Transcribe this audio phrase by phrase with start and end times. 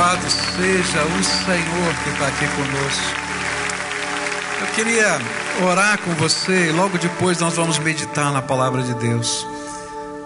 [0.00, 3.14] Louvado seja o Senhor que está aqui conosco.
[4.62, 5.18] Eu queria
[5.62, 9.46] orar com você e logo depois nós vamos meditar na palavra de Deus.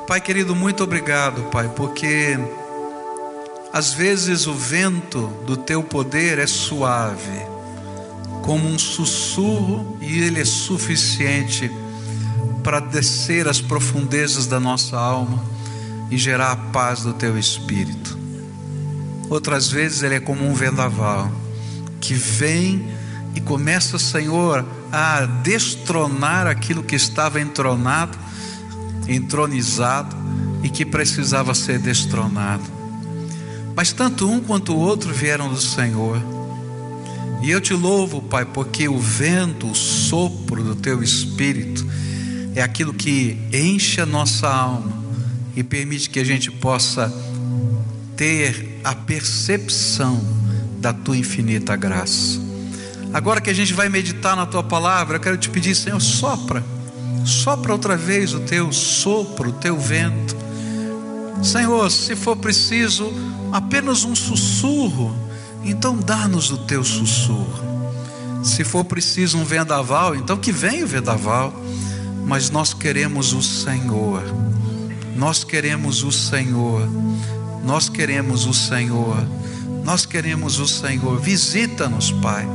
[0.06, 2.38] Pai querido, muito obrigado, Pai, porque
[3.72, 7.44] às vezes o vento do teu poder é suave,
[8.42, 11.68] como um sussurro, e ele é suficiente
[12.62, 15.44] para descer as profundezas da nossa alma
[16.12, 18.23] e gerar a paz do teu espírito.
[19.28, 21.30] Outras vezes ele é como um vendaval
[22.00, 22.86] que vem
[23.34, 28.16] e começa, Senhor, a destronar aquilo que estava entronado,
[29.08, 30.14] entronizado
[30.62, 32.62] e que precisava ser destronado.
[33.74, 36.20] Mas tanto um quanto o outro vieram do Senhor.
[37.42, 41.84] E eu te louvo, Pai, porque o vento, o sopro do teu espírito
[42.54, 44.92] é aquilo que enche a nossa alma
[45.56, 47.12] e permite que a gente possa
[48.16, 50.20] ter a percepção
[50.78, 52.40] da tua infinita graça.
[53.12, 56.64] Agora que a gente vai meditar na tua palavra, eu quero te pedir, Senhor, sopra,
[57.24, 60.36] sopra outra vez o teu sopro, o teu vento.
[61.42, 63.12] Senhor, se for preciso
[63.52, 65.14] apenas um sussurro,
[65.62, 67.62] então dá-nos o teu sussurro.
[68.42, 71.54] Se for preciso um vendaval, então que venha o vendaval,
[72.26, 74.22] mas nós queremos o Senhor,
[75.16, 76.88] nós queremos o Senhor.
[77.64, 79.26] Nós queremos o Senhor.
[79.84, 81.18] Nós queremos o Senhor.
[81.20, 82.46] Visita-nos, Pai.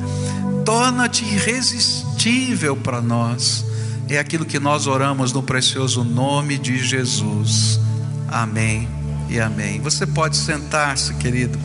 [0.64, 3.66] Torna-te irresistível para nós.
[4.08, 7.80] É aquilo que nós oramos no precioso nome de Jesus.
[8.28, 8.88] Amém
[9.30, 9.82] e amém.
[9.82, 11.60] Você pode sentar-se, querido.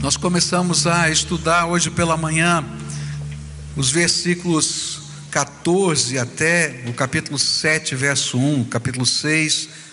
[0.00, 2.64] Nós começamos a estudar hoje pela manhã
[3.76, 9.86] os versículos 14 até o capítulo 7, verso 1, capítulo 6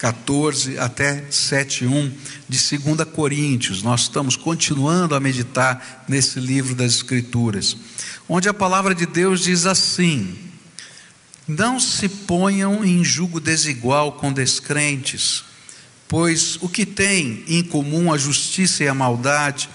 [0.00, 2.10] 14 até 7:1
[2.48, 3.82] de 2 Coríntios.
[3.82, 7.76] Nós estamos continuando a meditar nesse livro das Escrituras,
[8.26, 10.38] onde a palavra de Deus diz assim:
[11.46, 15.44] Não se ponham em julgo desigual com descrentes,
[16.08, 19.68] pois o que tem em comum a justiça e a maldade,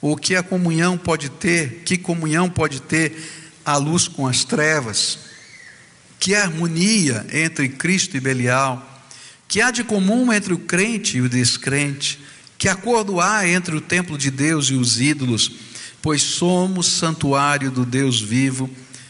[0.00, 3.14] ou que a comunhão pode ter, que comunhão pode ter
[3.62, 5.18] a luz com as trevas?
[6.18, 8.95] Que harmonia entre Cristo e Belial?
[9.48, 12.20] Que há de comum entre o crente e o descrente,
[12.58, 15.52] que acordo há entre o templo de Deus e os ídolos,
[16.00, 18.68] pois somos santuário do Deus vivo.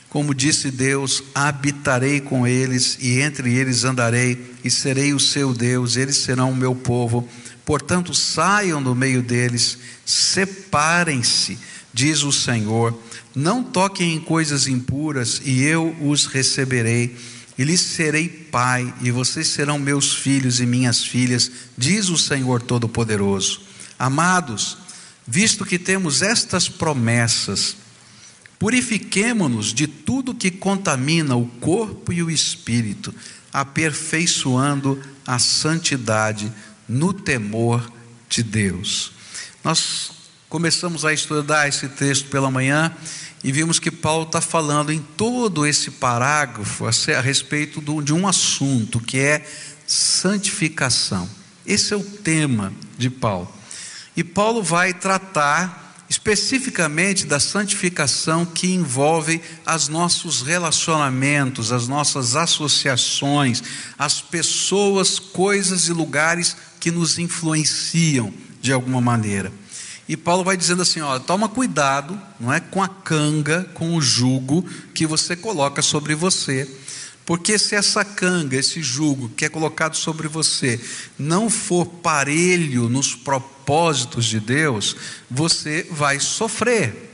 [0.09, 5.97] Como disse Deus: habitarei com eles e entre eles andarei, e serei o seu Deus,
[5.97, 7.29] eles serão o meu povo.
[7.65, 11.59] Portanto, saiam do meio deles, separem-se,
[11.93, 12.97] diz o Senhor.
[13.35, 17.15] Não toquem em coisas impuras, e eu os receberei
[17.59, 22.61] e lhes serei pai, e vocês serão meus filhos e minhas filhas, diz o Senhor
[22.61, 23.63] Todo-Poderoso.
[23.99, 24.77] Amados,
[25.27, 27.77] visto que temos estas promessas,
[28.59, 33.15] purifiquemo-nos de tudo que contamina o corpo e o espírito,
[33.53, 36.53] aperfeiçoando a santidade
[36.89, 37.91] no temor
[38.29, 39.13] de Deus.
[39.65, 40.13] Nós
[40.49, 42.95] começamos a estudar esse texto pela manhã
[43.47, 48.99] e vimos que Paulo está falando em todo esse parágrafo a respeito de um assunto
[48.99, 49.47] que é
[49.87, 51.31] santificação.
[51.65, 53.49] Esse é o tema de Paulo.
[54.17, 63.63] E Paulo vai tratar especificamente da santificação que envolve os nossos relacionamentos, as nossas associações,
[63.97, 69.53] as pessoas, coisas e lugares que nos influenciam de alguma maneira.
[70.09, 74.01] E Paulo vai dizendo assim: ó, toma cuidado, não é, com a canga, com o
[74.01, 76.69] jugo que você coloca sobre você,
[77.25, 80.81] porque se essa canga, esse jugo que é colocado sobre você,
[81.19, 84.97] não for parelho nos propósitos de Deus,
[85.29, 87.05] você vai sofrer.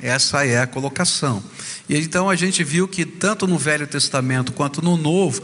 [0.00, 1.42] Essa é a colocação.
[1.88, 5.42] E então a gente viu que tanto no Velho Testamento quanto no Novo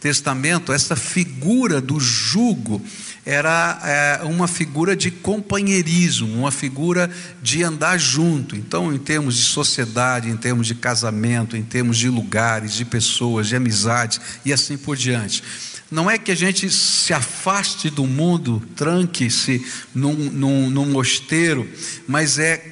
[0.00, 2.82] Testamento, essa figura do jugo
[3.26, 7.10] era é, uma figura de companheirismo, uma figura
[7.42, 8.54] de andar junto.
[8.54, 13.48] Então, em termos de sociedade, em termos de casamento, em termos de lugares, de pessoas,
[13.48, 15.42] de amizades e assim por diante.
[15.90, 21.68] Não é que a gente se afaste do mundo, tranque-se num, num, num mosteiro,
[22.06, 22.62] mas é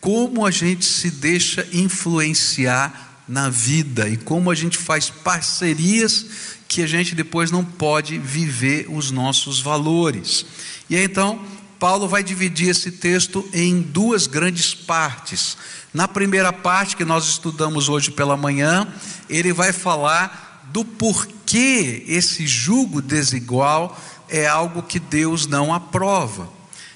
[0.00, 6.26] como a gente se deixa influenciar na vida e como a gente faz parcerias
[6.70, 10.46] que a gente depois não pode viver os nossos valores.
[10.88, 11.44] E aí, então,
[11.80, 15.56] Paulo vai dividir esse texto em duas grandes partes.
[15.92, 18.86] Na primeira parte, que nós estudamos hoje pela manhã,
[19.28, 26.48] ele vai falar do porquê esse jugo desigual é algo que Deus não aprova.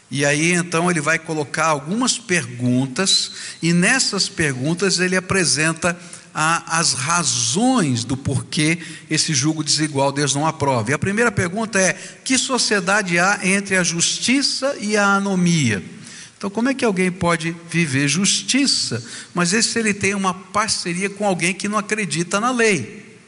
[0.08, 5.98] E aí então ele vai colocar algumas perguntas, e nessas perguntas ele apresenta
[6.34, 8.78] a, as razões do porquê
[9.08, 10.90] esse julgo desigual Deus não aprova.
[10.90, 11.92] E a primeira pergunta é:
[12.24, 15.82] que sociedade há entre a justiça e a anomia?
[16.36, 19.02] Então, como é que alguém pode viver justiça,
[19.32, 23.18] mas se ele tem uma parceria com alguém que não acredita na lei?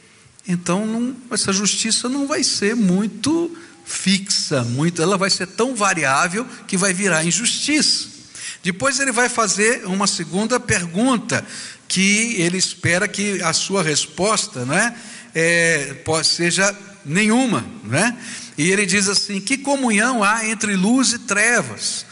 [0.47, 6.45] Então, não, essa justiça não vai ser muito fixa, muito, ela vai ser tão variável
[6.67, 8.16] que vai virar injustiça.
[8.63, 11.45] Depois ele vai fazer uma segunda pergunta,
[11.87, 14.95] que ele espera que a sua resposta né,
[15.33, 16.75] é, seja
[17.05, 17.65] nenhuma.
[17.83, 18.17] Né?
[18.57, 22.05] E ele diz assim: que comunhão há entre luz e trevas?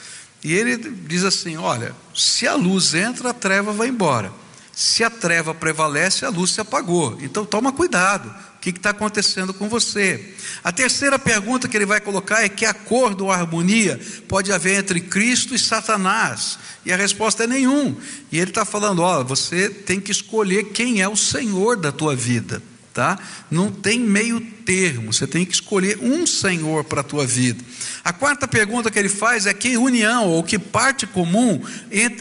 [0.43, 4.31] E ele diz assim: olha, se a luz entra, a treva vai embora.
[4.75, 7.17] Se a treva prevalece, a luz se apagou.
[7.21, 8.33] Então toma cuidado
[8.71, 10.33] que está acontecendo com você?
[10.63, 14.99] A terceira pergunta que ele vai colocar é: que acordo ou harmonia pode haver entre
[14.99, 16.57] Cristo e Satanás?
[16.83, 17.95] E a resposta é nenhum.
[18.31, 22.15] E ele está falando: ó, você tem que escolher quem é o Senhor da tua
[22.15, 22.61] vida
[22.95, 23.19] tá?
[23.51, 27.61] Não tem meio termo, você tem que escolher um Senhor para a tua vida.
[28.05, 31.61] A quarta pergunta que ele faz é que união ou que parte comum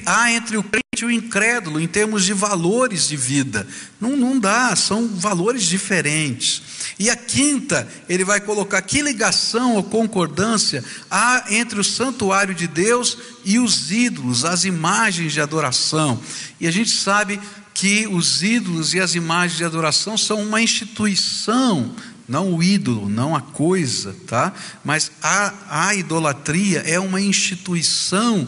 [0.05, 3.65] há entre o crente e o incrédulo em termos de valores de vida.
[4.01, 6.61] Não, não dá, são valores diferentes.
[6.99, 12.67] E a quinta, ele vai colocar que ligação ou concordância há entre o santuário de
[12.67, 16.21] Deus e os ídolos, as imagens de adoração.
[16.61, 17.41] E a gente sabe
[17.75, 21.93] que os ídolos e as imagens de adoração são uma instituição,
[22.27, 24.55] não o ídolo, não a coisa, tá?
[24.85, 28.47] Mas a, a idolatria é uma instituição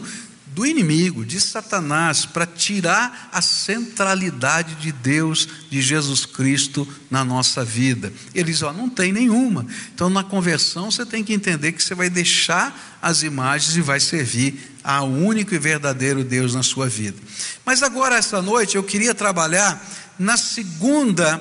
[0.57, 7.63] do inimigo, de Satanás, para tirar a centralidade de Deus, de Jesus Cristo na nossa
[7.63, 8.11] vida.
[8.33, 9.67] Ele diz: ó, não tem nenhuma.
[9.93, 13.99] Então, na conversão, você tem que entender que você vai deixar as imagens e vai
[13.99, 17.17] servir ao único e verdadeiro Deus na sua vida.
[17.63, 19.79] Mas agora, esta noite, eu queria trabalhar
[20.17, 21.39] na segunda,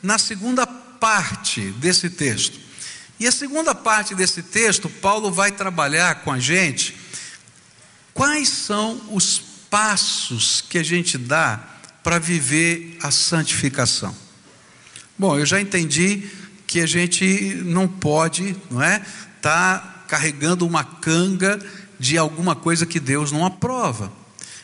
[0.00, 2.60] na segunda parte desse texto.
[3.18, 7.01] E a segunda parte desse texto, Paulo vai trabalhar com a gente
[8.14, 11.60] quais são os passos que a gente dá
[12.02, 14.14] para viver a santificação.
[15.18, 16.28] Bom, eu já entendi
[16.66, 19.04] que a gente não pode, não é,
[19.40, 21.58] tá carregando uma canga
[21.98, 24.12] de alguma coisa que Deus não aprova.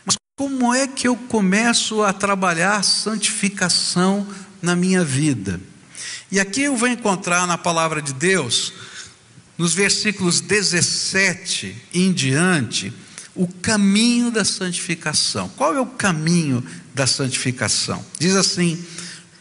[0.04, 4.26] Mas como é que eu começo a trabalhar santificação
[4.60, 5.60] na minha vida?
[6.30, 8.72] E aqui eu vou encontrar na palavra de Deus,
[9.56, 12.92] nos versículos 17 em diante,
[13.38, 15.48] o caminho da santificação.
[15.56, 16.62] Qual é o caminho
[16.92, 18.04] da santificação?
[18.18, 18.84] Diz assim: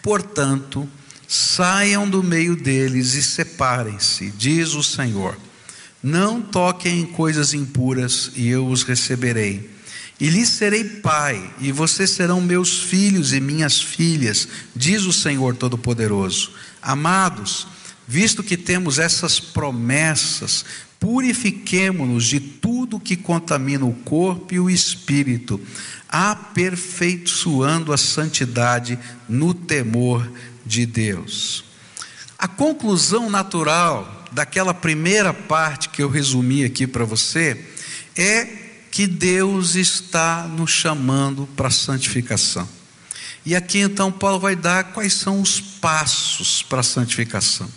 [0.04, 0.88] portanto,
[1.28, 5.36] saiam do meio deles e separem-se, diz o Senhor.
[6.02, 9.76] Não toquem em coisas impuras, e eu os receberei.
[10.20, 15.56] E lhes serei pai, e vocês serão meus filhos e minhas filhas, diz o Senhor
[15.56, 16.52] Todo-Poderoso.
[16.82, 17.68] Amados,
[18.08, 20.64] visto que temos essas promessas,
[21.00, 25.60] purifiquemo-nos de tudo que contamina o corpo e o espírito,
[26.10, 28.98] aperfeiçoando a santidade
[29.28, 30.30] no temor
[30.66, 31.64] de Deus.
[32.38, 37.64] A conclusão natural daquela primeira parte que eu resumi aqui para você
[38.16, 38.48] é
[38.92, 42.68] que Deus está nos chamando para santificação.
[43.46, 47.70] E aqui então Paulo vai dar quais são os passos para a santificação.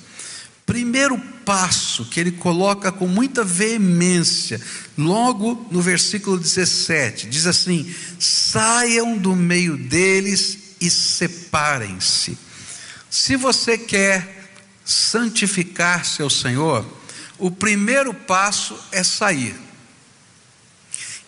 [0.71, 4.61] Primeiro passo que ele coloca com muita veemência,
[4.97, 12.39] logo no versículo 17, diz assim: saiam do meio deles e separem-se.
[13.11, 14.53] Se você quer
[14.85, 16.87] santificar-se ao Senhor,
[17.37, 19.57] o primeiro passo é sair.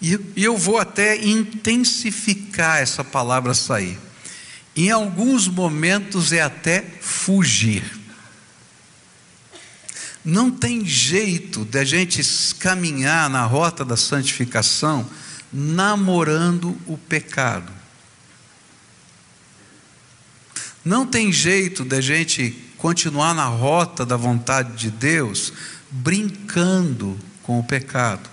[0.00, 3.98] E, eu vou até intensificar essa palavra sair.
[4.76, 8.01] Em alguns momentos é até fugir.
[10.24, 12.22] Não tem jeito de a gente
[12.58, 15.08] caminhar na rota da santificação
[15.52, 17.72] namorando o pecado.
[20.84, 25.52] Não tem jeito de a gente continuar na rota da vontade de Deus,
[25.90, 28.28] brincando com o pecado.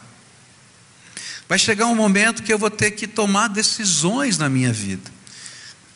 [1.48, 5.12] Vai chegar um momento que eu vou ter que tomar decisões na minha vida.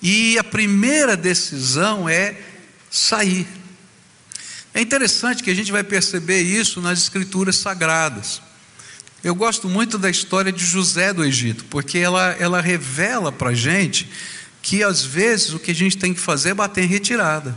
[0.02, 2.40] E a primeira decisão é
[2.92, 3.48] sair.
[4.74, 8.42] É interessante que a gente vai perceber isso nas escrituras sagradas.
[9.24, 13.54] Eu gosto muito da história de José do Egito, porque ela, ela revela para a
[13.54, 14.10] gente
[14.62, 17.56] que às vezes o que a gente tem que fazer é bater em retirada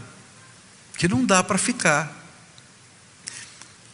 [0.96, 2.12] que não dá para ficar.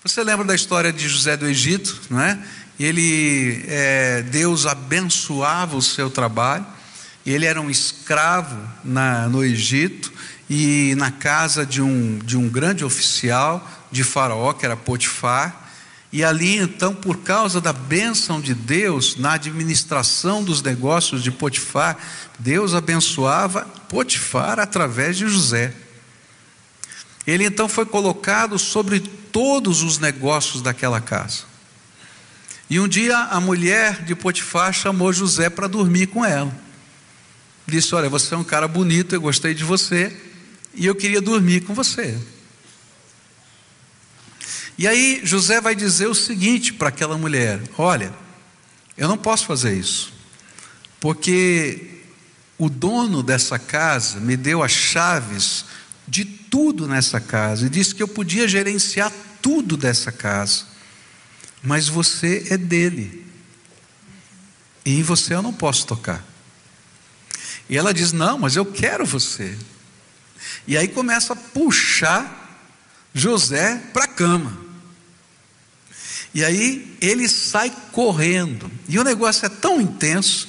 [0.04, 2.38] Você lembra da história de José do Egito, não é?
[2.78, 6.66] Ele, é, Deus abençoava o seu trabalho.
[7.24, 10.12] Ele era um escravo na, no Egito
[10.54, 15.70] e na casa de um, de um grande oficial de Faraó, que era Potifar.
[16.12, 21.96] E ali, então, por causa da bênção de Deus na administração dos negócios de Potifar,
[22.38, 25.72] Deus abençoava Potifar através de José.
[27.26, 31.44] Ele então foi colocado sobre todos os negócios daquela casa.
[32.68, 36.54] E um dia a mulher de Potifar chamou José para dormir com ela.
[37.66, 40.14] Disse: Olha, você é um cara bonito, eu gostei de você,
[40.74, 42.18] e eu queria dormir com você.
[44.78, 48.12] E aí José vai dizer o seguinte para aquela mulher: Olha,
[48.96, 50.12] eu não posso fazer isso,
[51.00, 52.00] porque
[52.58, 55.64] o dono dessa casa me deu as chaves
[56.06, 60.64] de tudo nessa casa e disse que eu podia gerenciar tudo dessa casa,
[61.62, 63.26] mas você é dele,
[64.84, 66.24] e em você eu não posso tocar.
[67.68, 69.56] E ela diz: Não, mas eu quero você.
[70.66, 72.70] E aí começa a puxar
[73.14, 74.56] José para a cama.
[76.34, 78.70] E aí ele sai correndo.
[78.88, 80.48] E o negócio é tão intenso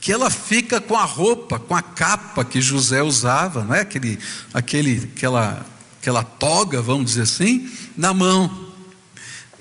[0.00, 3.80] que ela fica com a roupa, com a capa que José usava, não é?
[3.80, 4.18] Aquele,
[4.52, 5.64] aquele, aquela,
[6.00, 8.72] aquela toga, vamos dizer assim, na mão.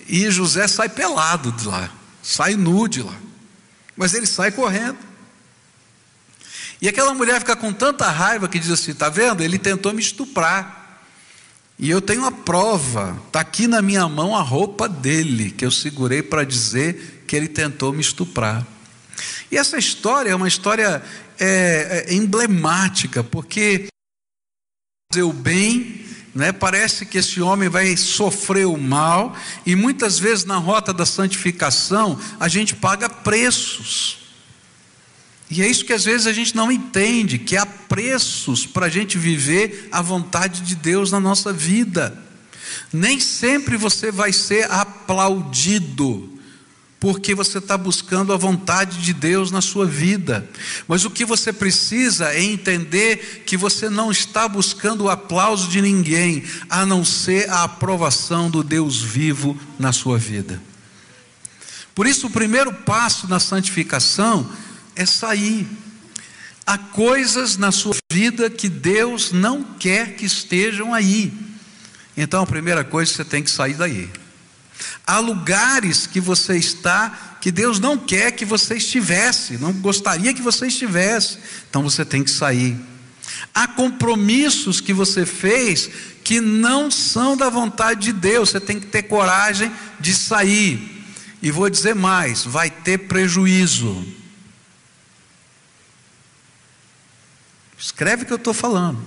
[0.08, 1.92] E José sai pelado de lá,
[2.24, 3.16] sai nu de lá.
[3.96, 4.98] Mas ele sai correndo.
[6.82, 9.44] E aquela mulher fica com tanta raiva que diz assim: está vendo?
[9.44, 11.00] Ele tentou me estuprar.
[11.78, 15.72] E eu tenho a prova, está aqui na minha mão a roupa dele, que eu
[15.72, 18.66] segurei para dizer que ele tentou me estuprar.
[19.52, 21.02] E essa história é uma história
[21.40, 23.88] é, é, emblemática, porque
[25.12, 29.36] fazer o bem, né, parece que esse homem vai sofrer o mal,
[29.66, 34.21] e muitas vezes na rota da santificação a gente paga preços.
[35.52, 38.90] E é isso que às vezes a gente não entende, que há preços para a
[38.90, 42.18] gente viver a vontade de Deus na nossa vida.
[42.94, 46.40] Nem sempre você vai ser aplaudido,
[47.02, 50.50] porque você está buscando a vontade de Deus na sua vida.
[50.88, 55.82] Mas o que você precisa é entender que você não está buscando o aplauso de
[55.82, 60.62] ninguém, a não ser a aprovação do Deus vivo na sua vida.
[61.94, 64.50] Por isso, o primeiro passo na santificação
[64.96, 65.68] é sair.
[66.66, 71.34] Há coisas na sua vida que Deus não quer que estejam aí.
[72.16, 74.10] Então a primeira coisa você tem que sair daí.
[75.06, 80.42] Há lugares que você está que Deus não quer que você estivesse, não gostaria que
[80.42, 81.40] você estivesse.
[81.70, 82.78] Então você tem que sair.
[83.54, 85.90] Há compromissos que você fez
[86.24, 88.50] que não são da vontade de Deus.
[88.50, 91.04] Você tem que ter coragem de sair.
[91.42, 94.21] E vou dizer mais: vai ter prejuízo.
[97.82, 99.04] Escreve o que eu estou falando.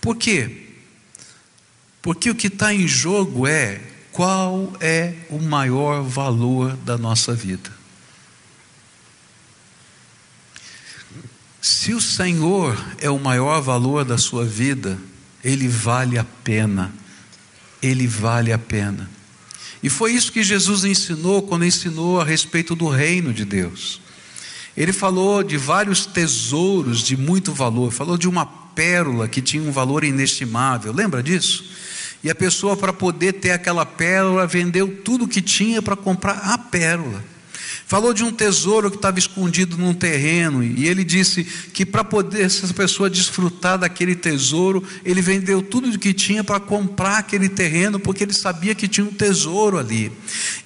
[0.00, 0.68] Por quê?
[2.00, 7.70] Porque o que está em jogo é qual é o maior valor da nossa vida.
[11.60, 14.98] Se o Senhor é o maior valor da sua vida,
[15.44, 16.90] Ele vale a pena.
[17.82, 19.10] Ele vale a pena.
[19.82, 24.00] E foi isso que Jesus ensinou quando ensinou a respeito do reino de Deus.
[24.78, 29.72] Ele falou de vários tesouros de muito valor, falou de uma pérola que tinha um
[29.72, 31.64] valor inestimável, lembra disso?
[32.22, 36.56] E a pessoa, para poder ter aquela pérola, vendeu tudo que tinha para comprar a
[36.56, 37.24] pérola.
[37.88, 42.44] Falou de um tesouro que estava escondido num terreno, e ele disse que para poder
[42.44, 47.98] essa pessoa desfrutar daquele tesouro, ele vendeu tudo o que tinha para comprar aquele terreno,
[47.98, 50.12] porque ele sabia que tinha um tesouro ali.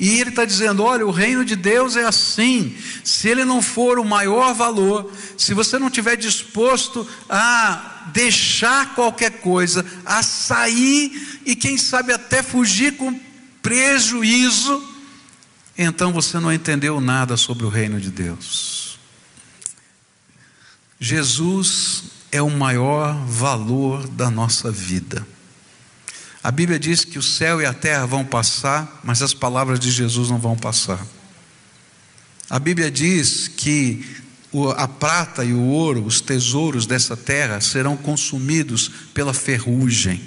[0.00, 2.74] E ele está dizendo: olha, o reino de Deus é assim,
[3.04, 9.30] se ele não for o maior valor, se você não estiver disposto a deixar qualquer
[9.38, 13.16] coisa, a sair e quem sabe até fugir com
[13.62, 14.91] prejuízo,
[15.76, 18.98] então você não entendeu nada sobre o reino de Deus.
[21.00, 25.26] Jesus é o maior valor da nossa vida.
[26.42, 29.90] A Bíblia diz que o céu e a terra vão passar, mas as palavras de
[29.90, 31.04] Jesus não vão passar.
[32.50, 34.04] A Bíblia diz que
[34.76, 40.22] a prata e o ouro, os tesouros dessa terra, serão consumidos pela ferrugem.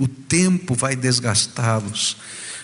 [0.00, 2.16] O tempo vai desgastá-los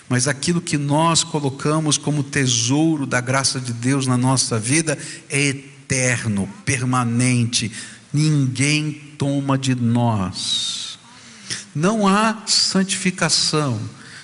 [0.09, 4.97] mas aquilo que nós colocamos como tesouro da graça de Deus na nossa vida
[5.29, 7.71] é eterno, permanente,
[8.13, 10.99] ninguém toma de nós.
[11.73, 13.79] Não há santificação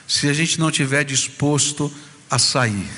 [0.08, 1.92] se a gente não estiver disposto
[2.30, 2.90] a sair,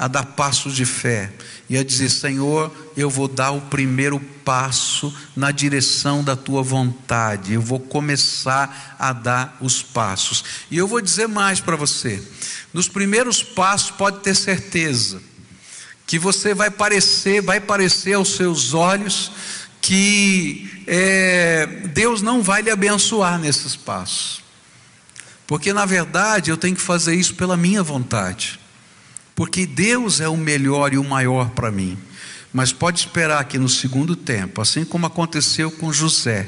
[0.00, 1.30] a dar passos de fé
[1.68, 7.52] e a dizer: Senhor, eu vou dar o primeiro passo na direção da tua vontade,
[7.52, 10.42] eu vou começar a dar os passos.
[10.70, 12.22] E eu vou dizer mais para você:
[12.72, 15.20] nos primeiros passos, pode ter certeza,
[16.06, 19.30] que você vai parecer, vai parecer aos seus olhos
[19.82, 24.42] que é, Deus não vai lhe abençoar nesses passos,
[25.46, 28.59] porque na verdade eu tenho que fazer isso pela minha vontade
[29.40, 31.96] porque Deus é o melhor e o maior para mim.
[32.52, 36.46] Mas pode esperar que no segundo tempo, assim como aconteceu com José,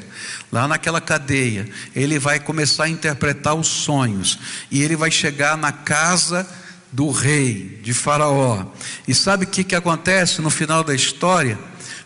[0.53, 4.39] lá naquela cadeia, ele vai começar a interpretar os sonhos,
[4.71, 6.47] e ele vai chegar na casa
[6.93, 8.67] do rei, de Faraó.
[9.09, 11.59] E sabe o que, que acontece no final da história?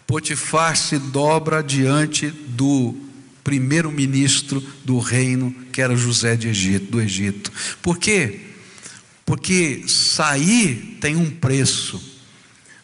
[0.06, 2.94] Potifar se dobra diante do
[3.42, 7.50] primeiro-ministro do reino, que era José de Egito, do Egito.
[7.82, 8.54] Por quê?
[9.26, 12.00] Porque sair tem um preço,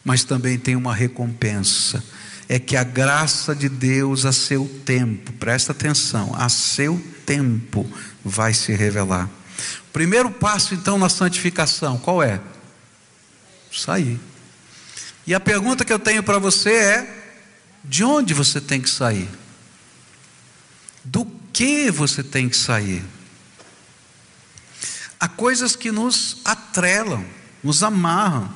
[0.03, 2.03] mas também tem uma recompensa.
[2.49, 7.89] É que a graça de Deus a seu tempo, presta atenção, a seu tempo
[8.23, 9.29] vai se revelar.
[9.93, 12.41] Primeiro passo então na santificação, qual é?
[13.71, 14.19] Sair.
[15.25, 17.23] E a pergunta que eu tenho para você é:
[17.85, 19.29] de onde você tem que sair?
[21.05, 23.01] Do que você tem que sair?
[25.23, 27.25] Há coisas que nos atrelam,
[27.63, 28.53] nos amarram.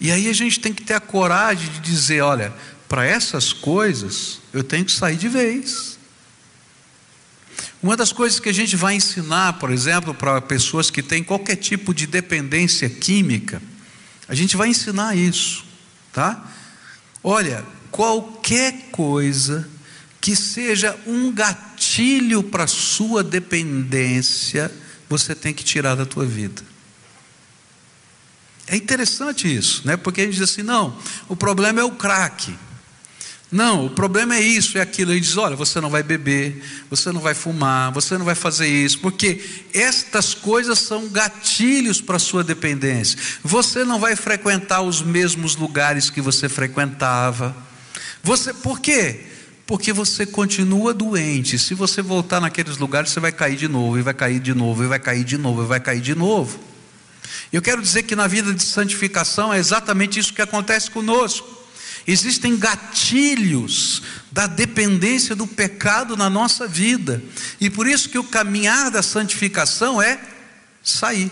[0.00, 2.52] E aí a gente tem que ter a coragem de dizer: olha,
[2.88, 5.96] para essas coisas eu tenho que sair de vez.
[7.80, 11.54] Uma das coisas que a gente vai ensinar, por exemplo, para pessoas que têm qualquer
[11.54, 13.62] tipo de dependência química,
[14.26, 15.64] a gente vai ensinar isso,
[16.12, 16.50] tá?
[17.22, 19.70] Olha, qualquer coisa
[20.20, 21.67] que seja um gatilho
[22.50, 24.70] para a sua dependência,
[25.08, 26.62] você tem que tirar da tua vida.
[28.66, 29.96] É interessante isso, né?
[29.96, 30.96] Porque a gente diz assim: não,
[31.28, 32.54] o problema é o crack.
[33.50, 35.12] Não, o problema é isso, é aquilo.
[35.12, 38.68] Ele diz: olha, você não vai beber, você não vai fumar, você não vai fazer
[38.68, 43.18] isso, porque estas coisas são gatilhos para sua dependência.
[43.42, 47.56] Você não vai frequentar os mesmos lugares que você frequentava.
[48.22, 49.24] Você, por quê?
[49.68, 51.58] Porque você continua doente.
[51.58, 54.82] Se você voltar naqueles lugares, você vai cair de novo, e vai cair de novo,
[54.82, 56.58] e vai cair de novo, e vai cair de novo.
[57.52, 61.46] Eu quero dizer que na vida de santificação é exatamente isso que acontece conosco.
[62.06, 64.02] Existem gatilhos
[64.32, 67.22] da dependência do pecado na nossa vida,
[67.60, 70.18] e por isso que o caminhar da santificação é
[70.82, 71.30] sair.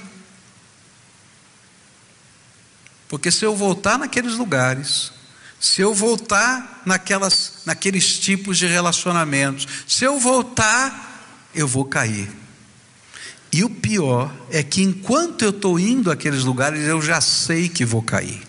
[3.09, 5.16] Porque se eu voltar naqueles lugares,
[5.59, 12.29] se eu voltar naquelas, naqueles tipos de relacionamentos, se eu voltar, eu vou cair.
[13.53, 17.85] E o pior é que enquanto eu estou indo àqueles lugares, eu já sei que
[17.85, 18.43] vou cair.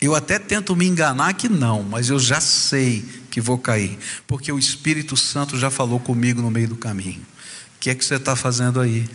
[0.00, 4.52] Eu até tento me enganar que não, mas eu já sei que vou cair, porque
[4.52, 7.20] o Espírito Santo já falou comigo no meio do caminho.
[7.76, 9.08] O que é que você está fazendo aí?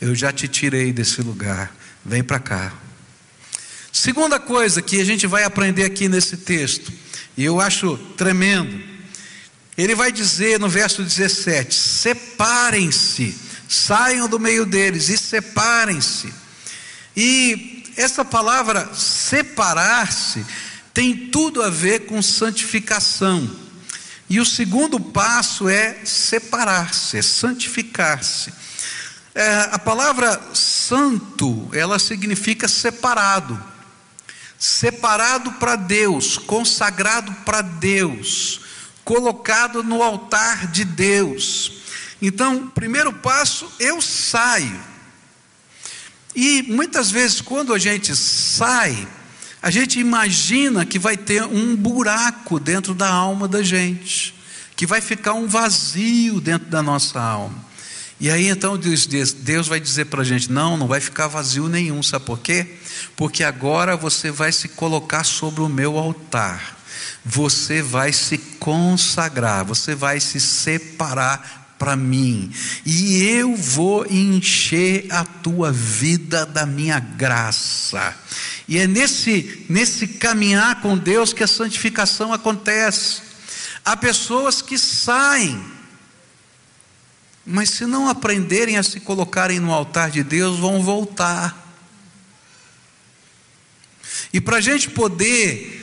[0.00, 2.72] Eu já te tirei desse lugar, vem para cá.
[3.92, 6.92] Segunda coisa que a gente vai aprender aqui nesse texto,
[7.36, 8.80] e eu acho tremendo,
[9.76, 13.36] ele vai dizer no verso 17: separem-se,
[13.68, 16.32] saiam do meio deles e separem-se.
[17.16, 20.46] E essa palavra separar-se
[20.94, 23.50] tem tudo a ver com santificação.
[24.28, 28.52] E o segundo passo é separar-se, é santificar-se.
[29.34, 33.69] É, a palavra santo, ela significa separado
[34.60, 38.60] separado para Deus, consagrado para Deus,
[39.02, 41.80] colocado no altar de Deus.
[42.20, 44.78] Então, primeiro passo, eu saio.
[46.36, 49.08] E muitas vezes, quando a gente sai,
[49.62, 54.34] a gente imagina que vai ter um buraco dentro da alma da gente,
[54.76, 57.69] que vai ficar um vazio dentro da nossa alma.
[58.20, 62.02] E aí então Deus, vai dizer para a gente: não, não vai ficar vazio nenhum,
[62.02, 62.66] sabe por quê?
[63.16, 66.78] Porque agora você vai se colocar sobre o meu altar,
[67.24, 72.52] você vai se consagrar, você vai se separar para mim,
[72.84, 78.14] e eu vou encher a tua vida da minha graça.
[78.68, 83.22] E é nesse, nesse caminhar com Deus que a santificação acontece.
[83.82, 85.79] Há pessoas que saem
[87.44, 91.68] mas se não aprenderem a se colocarem no altar de Deus, vão voltar.
[94.32, 95.78] E para a gente poder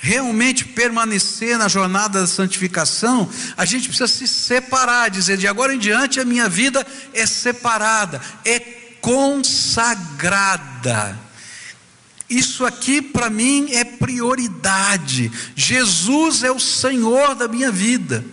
[0.00, 5.78] realmente permanecer na jornada da santificação, a gente precisa se separar, dizer de agora em
[5.78, 8.58] diante a minha vida é separada, é
[9.00, 10.48] consagrada.
[12.28, 15.32] Isso aqui para mim é prioridade.
[15.56, 18.24] Jesus é o Senhor da minha vida.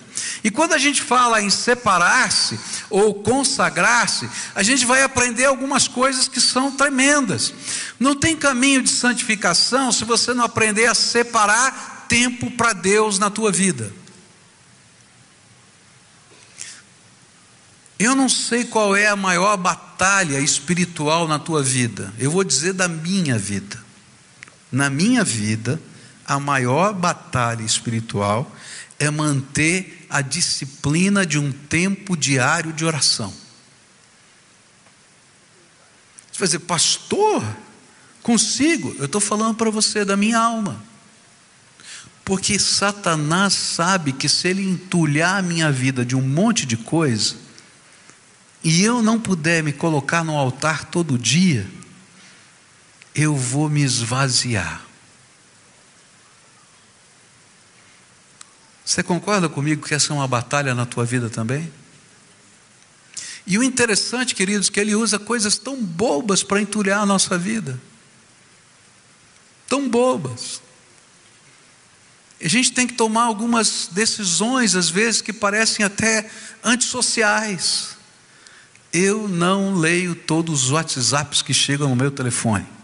[0.46, 6.28] E quando a gente fala em separar-se ou consagrar-se, a gente vai aprender algumas coisas
[6.28, 7.52] que são tremendas.
[8.00, 13.32] Não tem caminho de santificação se você não aprender a separar tempo para Deus na
[13.32, 13.92] tua vida.
[17.98, 22.14] Eu não sei qual é a maior batalha espiritual na tua vida.
[22.20, 23.84] Eu vou dizer da minha vida.
[24.72, 25.82] Na minha vida,
[26.24, 28.56] a maior batalha espiritual
[28.98, 33.34] é manter a disciplina de um tempo diário de oração.
[36.32, 37.44] Você vai dizer, pastor,
[38.22, 38.96] consigo?
[39.00, 40.84] Eu estou falando para você da minha alma.
[42.24, 47.36] Porque Satanás sabe que se ele entulhar a minha vida de um monte de coisa,
[48.64, 51.70] e eu não puder me colocar no altar todo dia,
[53.14, 54.85] eu vou me esvaziar.
[58.86, 61.74] Você concorda comigo que essa é uma batalha na tua vida também?
[63.48, 67.82] E o interessante, queridos, que ele usa coisas tão bobas para entulhar a nossa vida.
[69.68, 70.62] Tão bobas.
[72.40, 76.30] A gente tem que tomar algumas decisões, às vezes, que parecem até
[76.64, 77.96] antissociais.
[78.94, 82.75] Eu não leio todos os WhatsApps que chegam no meu telefone.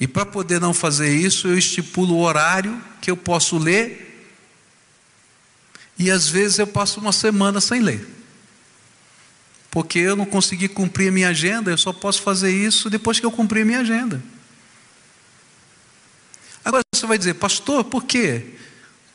[0.00, 4.04] E para poder não fazer isso, eu estipulo o horário que eu posso ler,
[5.98, 8.06] e às vezes eu passo uma semana sem ler,
[9.70, 13.26] porque eu não consegui cumprir a minha agenda, eu só posso fazer isso depois que
[13.26, 14.22] eu cumprir a minha agenda.
[16.64, 18.54] Agora você vai dizer, pastor, por quê?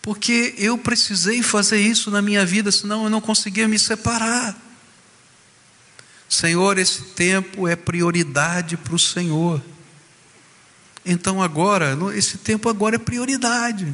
[0.01, 4.59] Porque eu precisei fazer isso na minha vida, senão eu não conseguia me separar.
[6.27, 9.61] Senhor, esse tempo é prioridade para o Senhor.
[11.05, 13.93] Então agora, esse tempo agora é prioridade.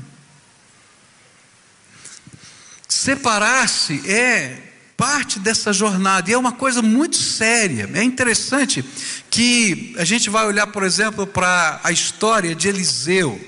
[2.87, 7.89] Separar-se é parte dessa jornada e é uma coisa muito séria.
[7.93, 8.83] É interessante
[9.29, 13.39] que a gente vai olhar, por exemplo, para a história de Eliseu.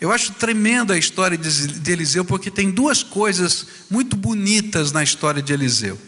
[0.00, 5.42] Eu acho tremenda a história de Eliseu porque tem duas coisas muito bonitas na história
[5.42, 5.98] de Eliseu.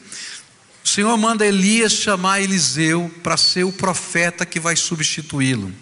[0.85, 5.73] O Senhor manda Elias chamar Eliseu para ser o profeta que vai substituí-lo.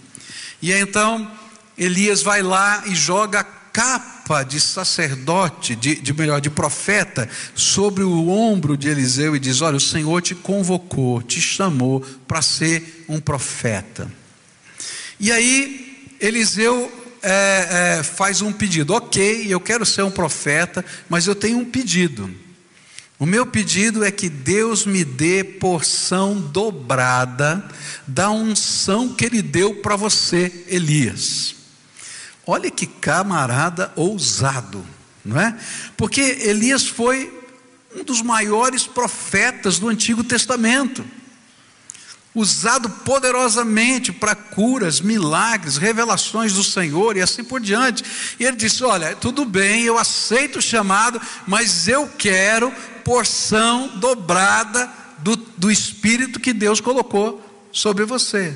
[0.62, 1.31] E então
[1.77, 8.05] Elias vai lá e joga a capa de sacerdote, de, de melhor, de profeta, sobre
[8.05, 13.05] o ombro de Eliseu e diz: Olha, o Senhor te convocou, te chamou para ser
[13.09, 14.11] um profeta.
[15.18, 16.90] E aí Eliseu
[17.23, 21.64] é, é, faz um pedido: Ok, eu quero ser um profeta, mas eu tenho um
[21.64, 22.31] pedido.
[23.21, 27.63] O meu pedido é que Deus me dê porção dobrada
[28.07, 31.55] da unção que Ele deu para você, Elias.
[32.47, 34.83] Olha que camarada ousado,
[35.23, 35.55] não é?
[35.99, 37.31] Porque Elias foi
[37.95, 41.05] um dos maiores profetas do Antigo Testamento,
[42.35, 48.05] usado poderosamente para curas, milagres, revelações do Senhor e assim por diante.
[48.38, 52.73] E ele disse: Olha, tudo bem, eu aceito o chamado, mas eu quero
[53.05, 58.55] porção dobrada do, do Espírito que Deus colocou sobre você.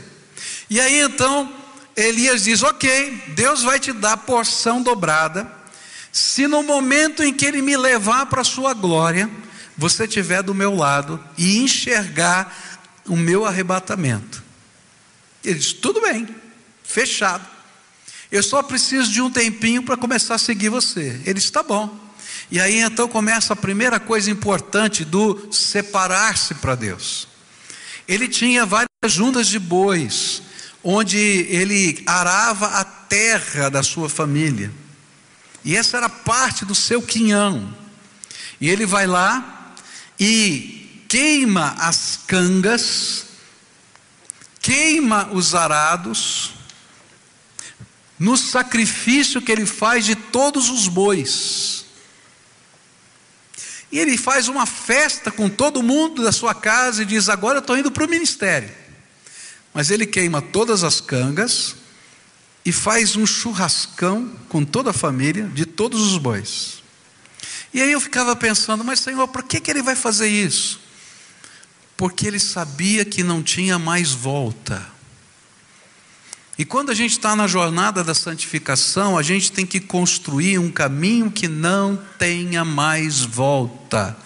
[0.70, 1.52] E aí então,
[1.96, 5.50] Elias diz: Ok, Deus vai te dar porção dobrada,
[6.12, 9.28] se no momento em que Ele me levar para a sua glória,
[9.76, 12.73] você estiver do meu lado e enxergar
[13.06, 14.42] o meu arrebatamento.
[15.44, 16.28] Ele diz: Tudo bem,
[16.82, 17.46] fechado.
[18.30, 21.20] Eu só preciso de um tempinho para começar a seguir você.
[21.24, 22.04] Ele está bom.
[22.50, 27.28] E aí então começa a primeira coisa importante do separar-se para Deus.
[28.06, 30.42] Ele tinha várias juntas de bois,
[30.82, 34.70] onde ele arava a terra da sua família.
[35.64, 37.74] E essa era parte do seu quinhão.
[38.60, 39.74] E ele vai lá
[40.18, 40.83] e
[41.14, 43.26] queima as cangas,
[44.60, 46.54] queima os arados,
[48.18, 51.84] no sacrifício que ele faz de todos os bois.
[53.92, 57.60] E ele faz uma festa com todo mundo da sua casa e diz: Agora eu
[57.60, 58.74] estou indo para o ministério.
[59.72, 61.76] Mas ele queima todas as cangas
[62.64, 66.82] e faz um churrascão com toda a família, de todos os bois.
[67.72, 70.82] E aí eu ficava pensando: Mas Senhor, por que, que ele vai fazer isso?
[71.96, 74.94] Porque ele sabia que não tinha mais volta.
[76.56, 80.70] E quando a gente está na jornada da santificação, a gente tem que construir um
[80.70, 84.16] caminho que não tenha mais volta.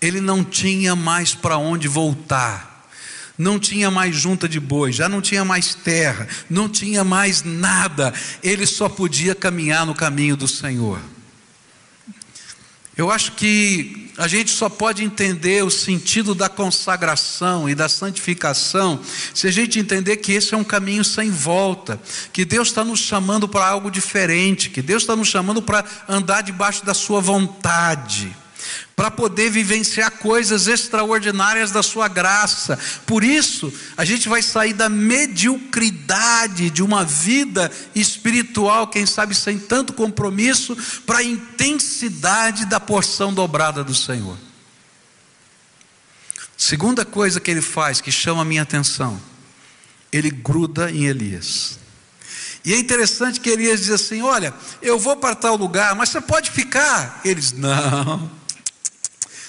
[0.00, 2.88] Ele não tinha mais para onde voltar.
[3.36, 8.12] Não tinha mais junta de boi, já não tinha mais terra, não tinha mais nada.
[8.42, 11.00] Ele só podia caminhar no caminho do Senhor.
[12.96, 19.00] Eu acho que a gente só pode entender o sentido da consagração e da santificação
[19.32, 22.00] se a gente entender que esse é um caminho sem volta,
[22.32, 26.42] que Deus está nos chamando para algo diferente, que Deus está nos chamando para andar
[26.42, 28.36] debaixo da Sua vontade
[28.94, 32.78] para poder vivenciar coisas extraordinárias da sua graça.
[33.06, 39.58] Por isso, a gente vai sair da mediocridade de uma vida espiritual, quem sabe sem
[39.58, 40.76] tanto compromisso,
[41.06, 44.36] para a intensidade da porção dobrada do Senhor.
[46.56, 49.20] Segunda coisa que ele faz que chama a minha atenção,
[50.12, 51.78] ele gruda em Elias.
[52.64, 54.52] E é interessante que Elias diz assim: Olha,
[54.82, 57.20] eu vou para tal lugar, mas você pode ficar.
[57.24, 58.30] Eles, não,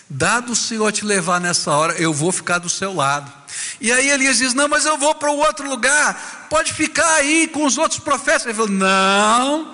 [0.10, 3.32] Dado o Senhor te levar nessa hora, eu vou ficar do seu lado.
[3.80, 7.48] E aí Elias diz: Não, mas eu vou para o outro lugar, pode ficar aí
[7.48, 8.46] com os outros profetas.
[8.46, 9.72] Ele falou: Não,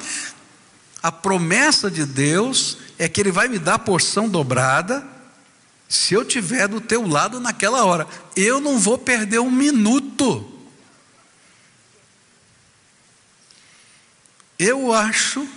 [1.01, 5.07] a promessa de Deus é que Ele vai me dar porção dobrada,
[5.87, 8.05] se eu tiver do teu lado naquela hora.
[8.35, 10.51] Eu não vou perder um minuto.
[14.59, 15.47] Eu acho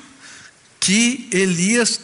[0.78, 1.98] que Elias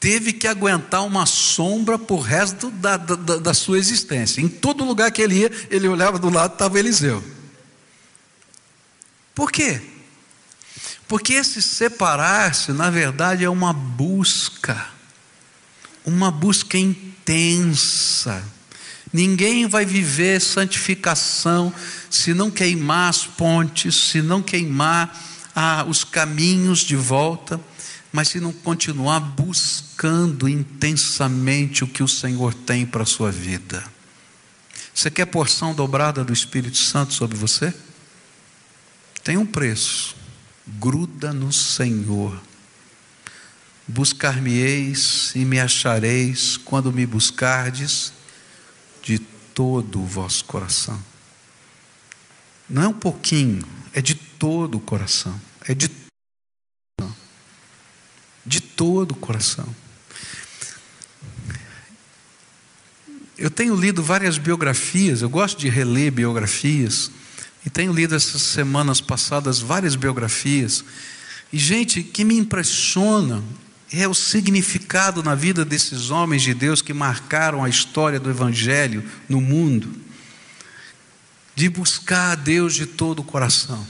[0.00, 4.40] teve que aguentar uma sombra por resto da, da, da, sua existência.
[4.40, 7.22] Em todo lugar que ele ia, ele olhava do lado, estava Eliseu.
[9.34, 9.80] Por quê?
[11.06, 14.86] Porque esse separar-se, na verdade, é uma busca,
[16.04, 18.44] uma busca intensa.
[19.12, 21.72] Ninguém vai viver santificação
[22.10, 25.18] se não queimar as pontes, se não queimar
[25.56, 27.58] ah, os caminhos de volta
[28.12, 33.84] mas se não continuar buscando intensamente o que o Senhor tem para a sua vida.
[34.94, 37.72] Você quer porção dobrada do Espírito Santo sobre você?
[39.22, 40.16] Tem um preço.
[40.66, 42.40] Gruda no Senhor.
[43.86, 48.12] Buscar-me-eis e me achareis quando me buscardes
[49.02, 51.02] de todo o vosso coração.
[52.68, 55.40] Não é um pouquinho, é de todo o coração.
[55.66, 55.88] É de
[58.48, 59.68] de todo o coração.
[63.36, 67.10] Eu tenho lido várias biografias, eu gosto de reler biografias,
[67.64, 70.84] e tenho lido essas semanas passadas várias biografias,
[71.52, 73.42] e gente, que me impressiona
[73.90, 79.02] é o significado na vida desses homens de Deus que marcaram a história do Evangelho
[79.28, 79.88] no mundo,
[81.54, 83.86] de buscar a Deus de todo o coração.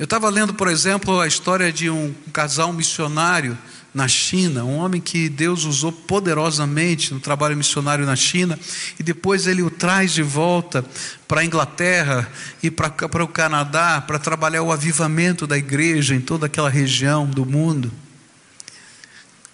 [0.00, 3.58] Eu estava lendo, por exemplo, a história de um casal missionário
[3.92, 8.58] na China, um homem que Deus usou poderosamente no trabalho missionário na China,
[8.98, 10.82] e depois ele o traz de volta
[11.28, 12.32] para a Inglaterra
[12.62, 12.88] e para,
[13.22, 17.92] o Canadá para trabalhar o avivamento da igreja em toda aquela região do mundo.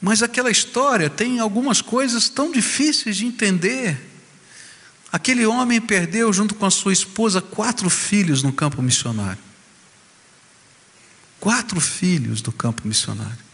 [0.01, 3.99] Mas aquela história tem algumas coisas tão difíceis de entender.
[5.11, 9.46] Aquele homem perdeu, junto com a sua esposa, quatro filhos no campo missionário
[11.40, 13.46] quatro filhos do campo missionário.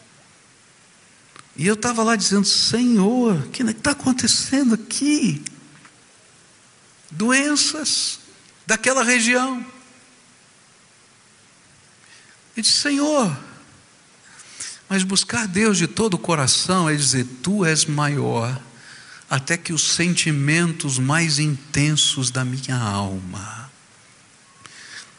[1.56, 5.42] E eu estava lá dizendo: Senhor, o que está acontecendo aqui?
[7.10, 8.20] Doenças
[8.66, 9.64] daquela região.
[12.56, 13.36] E disse: Senhor,
[14.88, 18.58] mas buscar Deus de todo o coração é dizer: Tu és maior,
[19.28, 23.61] até que os sentimentos mais intensos da minha alma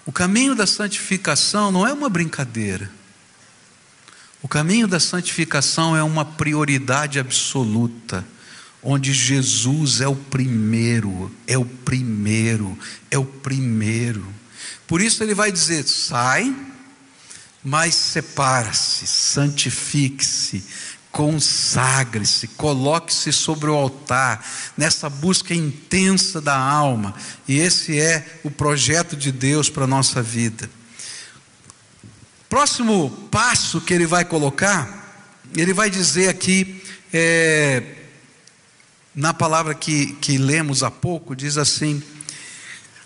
[0.06, 2.90] o caminho da santificação não é uma brincadeira.
[4.42, 8.26] O caminho da santificação é uma prioridade absoluta,
[8.82, 12.78] onde Jesus é o primeiro, é o primeiro,
[13.10, 14.28] é o primeiro.
[14.86, 16.54] Por isso ele vai dizer: sai,
[17.64, 20.62] mas separa-se, santifique-se,
[21.14, 24.44] consagre-se, coloque-se sobre o altar,
[24.76, 27.14] nessa busca intensa da alma,
[27.48, 30.68] e esse é o projeto de Deus para a nossa vida.
[32.50, 37.84] Próximo passo que ele vai colocar, ele vai dizer aqui, é,
[39.14, 42.02] na palavra que, que lemos há pouco, diz assim: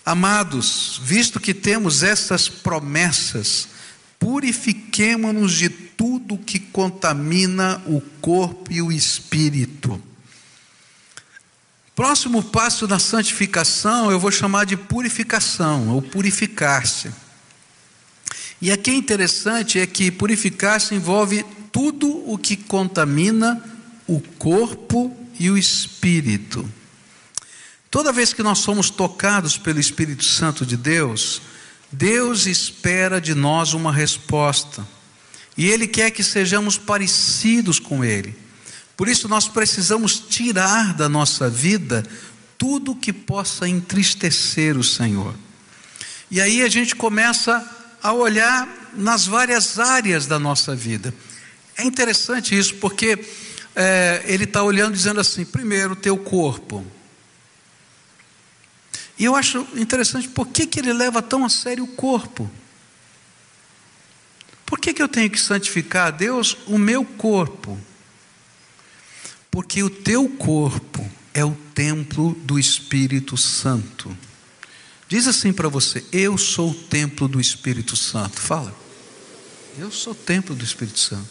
[0.02, 3.68] Amados, visto que temos essas promessas,
[4.18, 10.02] purifiquemo-nos de tudo que contamina o corpo e o espírito,
[11.98, 17.10] Próximo passo da santificação eu vou chamar de purificação, ou purificar-se.
[18.62, 23.60] E aqui é interessante é que purificar-se envolve tudo o que contamina
[24.06, 26.72] o corpo e o espírito.
[27.90, 31.42] Toda vez que nós somos tocados pelo Espírito Santo de Deus,
[31.90, 34.86] Deus espera de nós uma resposta.
[35.56, 38.36] E Ele quer que sejamos parecidos com Ele.
[38.96, 42.04] Por isso nós precisamos tirar da nossa vida
[42.56, 45.34] tudo que possa entristecer o Senhor.
[46.30, 47.64] E aí a gente começa
[48.02, 51.14] a olhar nas várias áreas da nossa vida.
[51.76, 53.18] É interessante isso, porque
[53.74, 56.84] é, ele está olhando dizendo assim: primeiro, teu corpo.
[59.18, 62.48] E eu acho interessante, por que, que ele leva tão a sério o corpo?
[64.64, 67.78] Por que, que eu tenho que santificar a Deus o meu corpo?
[69.50, 74.16] Porque o teu corpo é o templo do Espírito Santo.
[75.08, 78.38] Diz assim para você: Eu sou o templo do Espírito Santo.
[78.38, 78.74] Fala.
[79.78, 81.28] Eu sou o templo do Espírito Santo.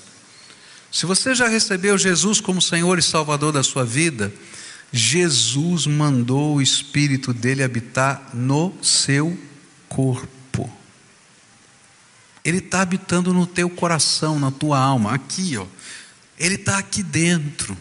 [0.92, 4.34] Se você já recebeu Jesus como Senhor e Salvador da sua vida,
[4.92, 9.38] Jesus mandou o Espírito dele habitar no seu
[9.90, 10.38] corpo.
[12.44, 15.66] Ele está habitando no teu coração, na tua alma, aqui, ó.
[16.40, 17.78] Ele está aqui dentro.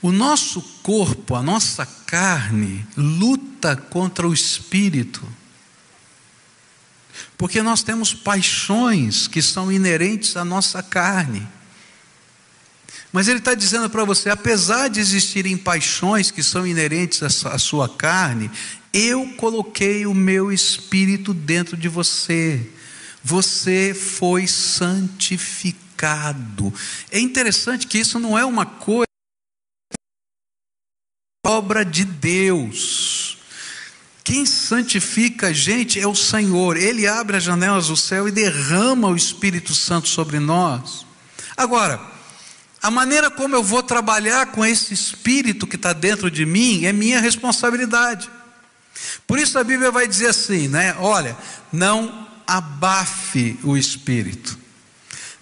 [0.00, 5.26] O nosso corpo, a nossa carne, luta contra o espírito.
[7.36, 11.46] Porque nós temos paixões que são inerentes à nossa carne.
[13.12, 17.88] Mas ele está dizendo para você: apesar de existirem paixões que são inerentes à sua
[17.88, 18.50] carne,
[18.92, 22.70] eu coloquei o meu espírito dentro de você.
[23.22, 26.72] Você foi santificado.
[27.10, 29.06] É interessante que isso não é uma coisa
[31.44, 33.38] obra de Deus.
[34.22, 36.76] Quem santifica a gente é o Senhor.
[36.76, 41.06] Ele abre as janelas do céu e derrama o Espírito Santo sobre nós.
[41.56, 42.17] Agora,
[42.82, 46.92] a maneira como eu vou trabalhar com esse Espírito que está dentro de mim é
[46.92, 48.30] minha responsabilidade.
[49.26, 50.94] Por isso a Bíblia vai dizer assim, né?
[50.98, 51.36] Olha,
[51.72, 54.58] não abafe o Espírito,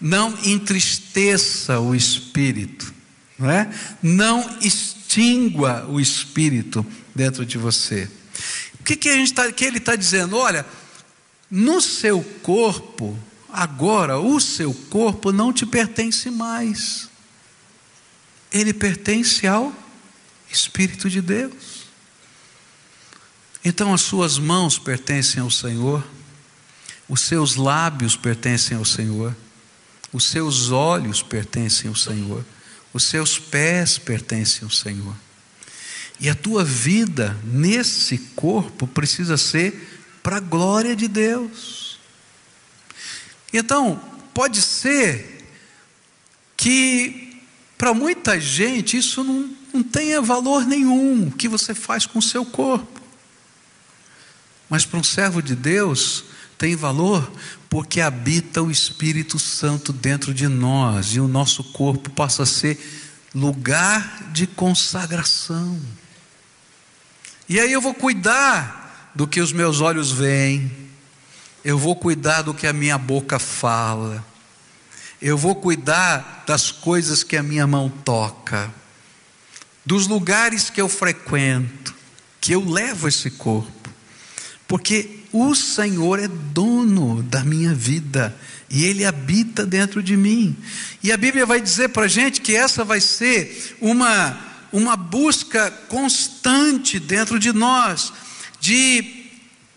[0.01, 2.93] não entristeça o Espírito,
[3.39, 3.71] não é?
[4.03, 8.09] Não extingua o espírito dentro de você.
[8.81, 10.37] O que, que, a gente tá, que ele está dizendo?
[10.37, 10.65] Olha,
[11.51, 13.17] no seu corpo,
[13.53, 17.09] agora, o seu corpo não te pertence mais.
[18.53, 19.75] Ele pertence ao
[20.51, 21.87] Espírito de Deus.
[23.65, 26.07] Então as suas mãos pertencem ao Senhor,
[27.09, 29.37] os seus lábios pertencem ao Senhor,
[30.13, 32.45] os seus olhos pertencem ao Senhor
[32.97, 35.15] os seus pés pertencem ao Senhor.
[36.19, 42.01] E a tua vida nesse corpo precisa ser para a glória de Deus.
[43.53, 44.01] Então,
[44.33, 45.45] pode ser
[46.57, 47.26] que
[47.77, 52.23] para muita gente isso não, não tenha valor nenhum, o que você faz com o
[52.23, 53.01] seu corpo.
[54.69, 56.25] Mas para um servo de Deus
[56.59, 57.31] tem valor
[57.69, 62.79] porque habita o Espírito Santo dentro de nós e o nosso corpo passa a ser
[63.35, 65.79] lugar de consagração.
[67.49, 70.73] E aí eu vou cuidar do que os meus olhos veem,
[71.65, 74.25] eu vou cuidar do que a minha boca fala,
[75.21, 78.73] eu vou cuidar das coisas que a minha mão toca,
[79.85, 81.95] dos lugares que eu frequento,
[82.41, 83.91] que eu levo esse corpo,
[84.69, 88.37] porque o Senhor é dono da minha vida
[88.69, 90.57] e Ele habita dentro de mim.
[91.03, 94.39] E a Bíblia vai dizer para a gente que essa vai ser uma,
[94.73, 98.13] uma busca constante dentro de nós,
[98.61, 99.27] de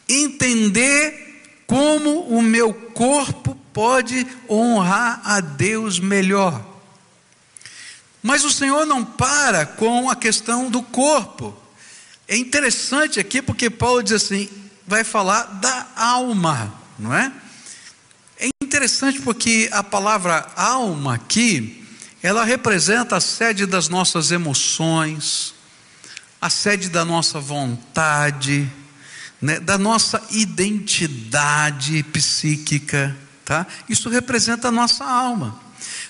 [0.08, 1.28] entender
[1.67, 6.63] como o meu corpo pode honrar a Deus melhor.
[8.21, 11.55] Mas o Senhor não para com a questão do corpo.
[12.28, 14.49] É interessante aqui porque Paulo diz assim:
[14.86, 17.32] vai falar da alma, não é?
[18.39, 21.86] É interessante porque a palavra alma aqui,
[22.22, 25.53] ela representa a sede das nossas emoções,
[26.41, 28.70] a sede da nossa vontade,
[29.41, 33.15] né, da nossa identidade psíquica,
[33.50, 33.66] tá?
[33.89, 35.60] Isso representa a nossa alma.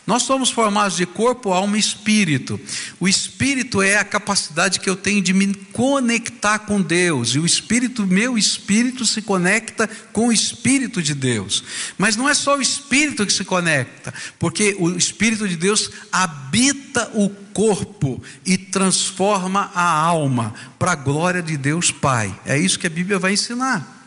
[0.05, 2.59] Nós somos formados de corpo, alma e espírito.
[2.99, 7.45] O espírito é a capacidade que eu tenho de me conectar com Deus, e o
[7.45, 11.63] espírito, meu espírito, se conecta com o espírito de Deus.
[11.97, 17.09] Mas não é só o espírito que se conecta, porque o espírito de Deus habita
[17.13, 22.37] o corpo e transforma a alma para a glória de Deus Pai.
[22.45, 23.98] É isso que a Bíblia vai ensinar.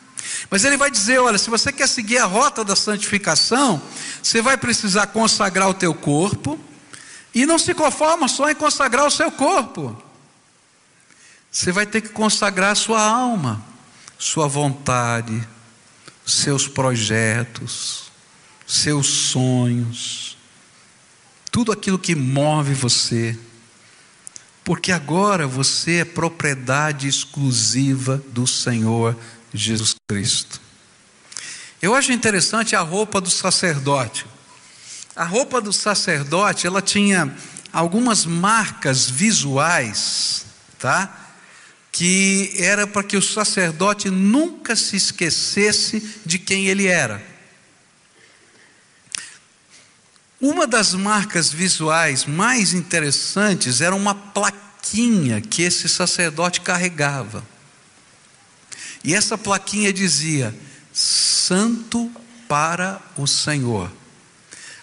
[0.51, 3.80] Mas ele vai dizer: olha, se você quer seguir a rota da santificação,
[4.22, 6.59] você vai precisar consagrar o teu corpo,
[7.35, 10.01] e não se conforma só em consagrar o seu corpo,
[11.51, 13.64] você vai ter que consagrar a sua alma,
[14.18, 15.47] sua vontade,
[16.26, 18.11] seus projetos,
[18.66, 20.37] seus sonhos,
[21.51, 23.39] tudo aquilo que move você,
[24.64, 29.16] porque agora você é propriedade exclusiva do Senhor
[29.55, 30.61] Jesus Cristo.
[31.80, 34.24] Eu acho interessante a roupa do sacerdote.
[35.16, 37.34] A roupa do sacerdote, ela tinha
[37.72, 40.46] algumas marcas visuais,
[40.78, 41.12] tá?
[41.90, 47.22] Que era para que o sacerdote nunca se esquecesse de quem ele era.
[50.40, 57.51] Uma das marcas visuais mais interessantes era uma plaquinha que esse sacerdote carregava.
[59.05, 60.55] E essa plaquinha dizia:
[60.92, 62.11] Santo
[62.48, 63.90] para o Senhor.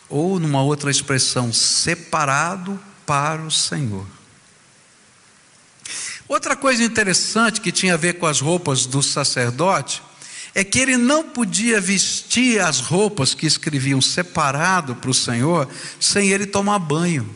[0.09, 4.05] Ou, numa outra expressão, separado para o Senhor.
[6.27, 10.01] Outra coisa interessante que tinha a ver com as roupas do sacerdote
[10.53, 15.67] é que ele não podia vestir as roupas que escreviam separado para o Senhor
[15.99, 17.29] sem ele tomar banho.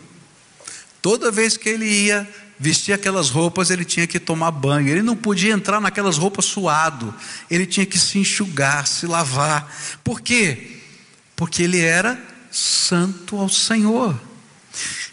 [1.01, 2.27] Toda vez que ele ia
[2.64, 4.88] vestir aquelas roupas, ele tinha que tomar banho.
[4.88, 7.14] Ele não podia entrar naquelas roupas suado.
[7.51, 9.70] Ele tinha que se enxugar, se lavar.
[10.01, 10.78] Por quê?
[11.36, 12.18] Porque ele era
[12.49, 14.18] santo ao Senhor.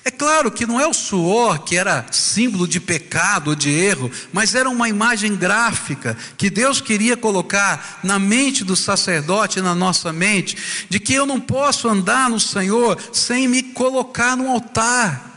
[0.04, 4.10] É claro que não é o suor que era símbolo de pecado ou de erro,
[4.32, 10.12] mas era uma imagem gráfica que Deus queria colocar na mente do sacerdote, na nossa
[10.12, 10.56] mente,
[10.88, 15.29] de que eu não posso andar no Senhor sem me colocar no altar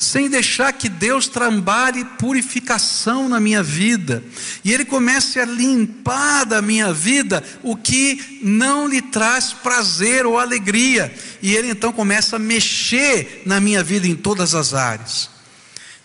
[0.00, 4.24] sem deixar que Deus trabalhe purificação na minha vida,
[4.64, 10.38] e Ele comece a limpar da minha vida o que não lhe traz prazer ou
[10.38, 15.28] alegria, e Ele então começa a mexer na minha vida em todas as áreas.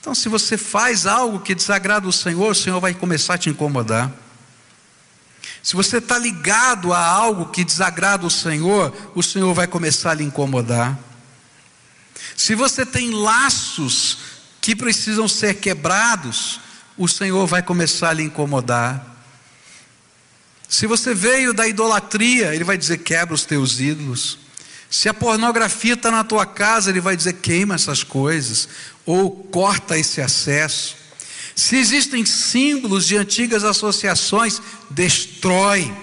[0.02, 3.50] Então, se você faz algo que desagrada o Senhor, o Senhor vai começar a te
[3.50, 4.12] incomodar.
[5.64, 10.16] Se você está ligado a algo que desagrada o Senhor, o Senhor vai começar a
[10.16, 11.00] lhe incomodar.
[12.36, 14.18] Se você tem laços
[14.60, 16.60] que precisam ser quebrados,
[16.98, 19.16] o Senhor vai começar a lhe incomodar.
[20.68, 24.38] Se você veio da idolatria, Ele vai dizer: quebra os teus ídolos.
[24.90, 28.68] Se a pornografia está na tua casa, Ele vai dizer: queima essas coisas,
[29.06, 30.96] ou corta esse acesso.
[31.56, 35.94] Se existem símbolos de antigas associações, destrói.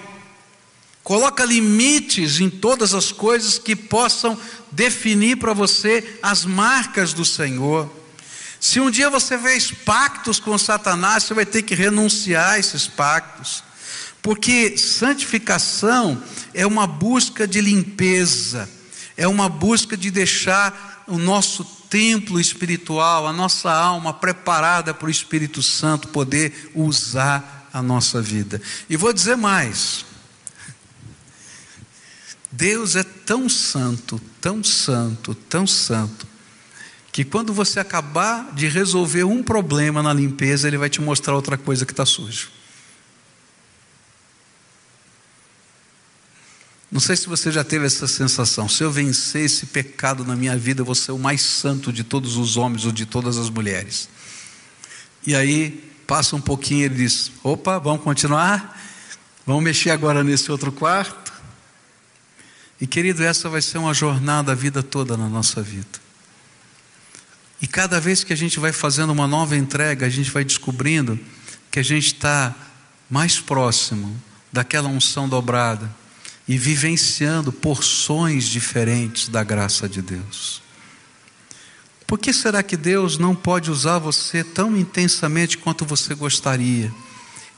[1.03, 4.39] Coloca limites em todas as coisas que possam
[4.71, 7.91] definir para você as marcas do Senhor.
[8.57, 12.87] Se um dia você fez pactos com Satanás, você vai ter que renunciar a esses
[12.87, 13.61] pactos.
[14.21, 16.23] Porque santificação
[16.53, 18.69] é uma busca de limpeza,
[19.17, 25.11] é uma busca de deixar o nosso templo espiritual, a nossa alma preparada para o
[25.11, 28.61] Espírito Santo poder usar a nossa vida.
[28.89, 30.05] E vou dizer mais:
[32.55, 36.27] Deus é tão santo, tão santo, tão santo,
[37.11, 41.57] que quando você acabar de resolver um problema na limpeza, Ele vai te mostrar outra
[41.57, 42.51] coisa que está sujo.
[46.91, 48.69] Não sei se você já teve essa sensação.
[48.69, 52.03] Se eu vencer esse pecado na minha vida, eu vou ser o mais santo de
[52.03, 54.07] todos os homens ou de todas as mulheres.
[55.25, 58.79] E aí, passa um pouquinho ele diz: opa, vamos continuar?
[59.43, 61.22] Vamos mexer agora nesse outro quarto?
[62.83, 66.03] E querido, essa vai ser uma jornada a vida toda na nossa vida.
[67.61, 71.17] E cada vez que a gente vai fazendo uma nova entrega, a gente vai descobrindo
[71.71, 72.53] que a gente está
[73.09, 74.13] mais próximo
[74.51, 75.89] daquela unção dobrada
[76.45, 80.61] e vivenciando porções diferentes da graça de Deus.
[82.05, 86.91] Por que será que Deus não pode usar você tão intensamente quanto você gostaria?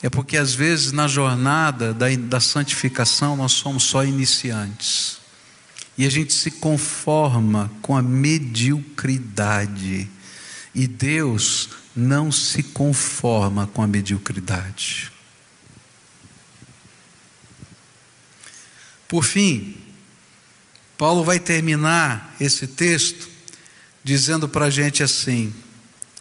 [0.02, 5.20] É porque às vezes na jornada da, da santificação nós somos só iniciantes.
[5.98, 10.10] E a gente se conforma com a mediocridade.
[10.74, 15.12] E Deus não se conforma com a mediocridade.
[19.08, 19.78] Por fim,
[20.98, 23.30] Paulo vai terminar esse texto
[24.04, 25.54] dizendo para a gente assim,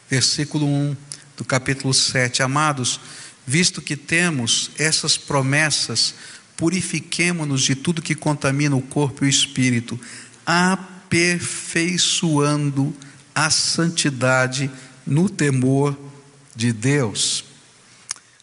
[0.09, 0.97] versículo 1
[1.37, 3.01] do capítulo 7: Amados,
[3.47, 6.15] visto que temos essas promessas,
[6.57, 9.99] purifiquemo-nos de tudo que contamina o corpo e o espírito,
[10.47, 12.95] aperfeiçoando
[13.35, 14.71] a santidade
[15.07, 15.99] no temor
[16.55, 17.45] de Deus.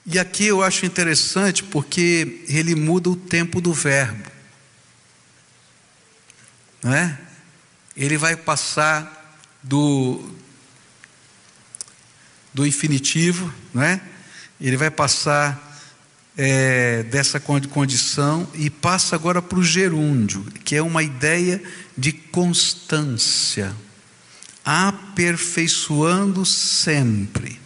[0.06, 4.30] E aqui eu acho interessante porque ele muda o tempo do verbo.
[6.84, 7.18] Não é?
[7.96, 10.36] Ele vai passar do
[12.54, 14.02] do infinitivo, não é?
[14.62, 15.72] Ele vai passar
[16.38, 21.62] é, dessa condição e passa agora para o gerúndio, que é uma ideia
[21.98, 23.76] de constância,
[24.64, 27.60] aperfeiçoando sempre.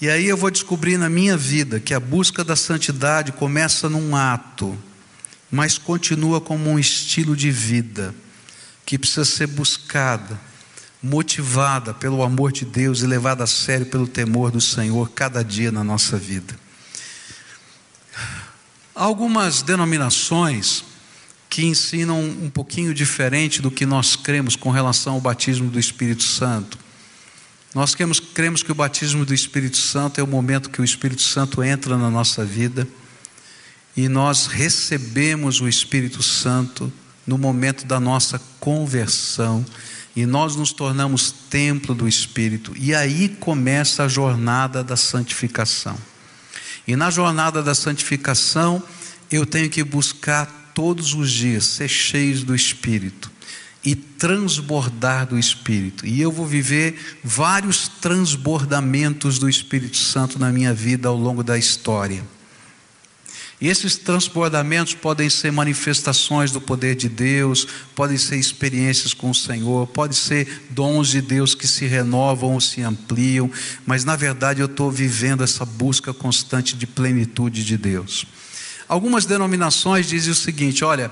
[0.00, 4.14] E aí eu vou descobrir na minha vida que a busca da santidade começa num
[4.14, 4.78] ato,
[5.50, 8.14] mas continua como um estilo de vida
[8.86, 10.40] que precisa ser buscada,
[11.02, 15.70] motivada pelo amor de Deus e levada a sério pelo temor do Senhor cada dia
[15.70, 16.58] na nossa vida.
[18.94, 20.84] Algumas denominações
[21.48, 26.24] que ensinam um pouquinho diferente do que nós cremos com relação ao batismo do Espírito
[26.24, 26.78] Santo.
[27.74, 31.22] Nós cremos, cremos que o batismo do Espírito Santo é o momento que o Espírito
[31.22, 32.88] Santo entra na nossa vida
[33.96, 36.92] e nós recebemos o Espírito Santo
[37.26, 39.64] no momento da nossa conversão
[40.18, 45.96] e nós nos tornamos templo do Espírito, e aí começa a jornada da santificação.
[46.88, 48.82] E na jornada da santificação,
[49.30, 53.30] eu tenho que buscar todos os dias ser cheios do Espírito
[53.84, 56.04] e transbordar do Espírito.
[56.04, 61.56] E eu vou viver vários transbordamentos do Espírito Santo na minha vida ao longo da
[61.56, 62.24] história.
[63.60, 69.34] E esses transbordamentos podem ser manifestações do poder de Deus, podem ser experiências com o
[69.34, 73.50] Senhor, podem ser dons de Deus que se renovam ou se ampliam,
[73.84, 78.24] mas na verdade eu estou vivendo essa busca constante de plenitude de Deus.
[78.88, 81.10] Algumas denominações dizem o seguinte: olha,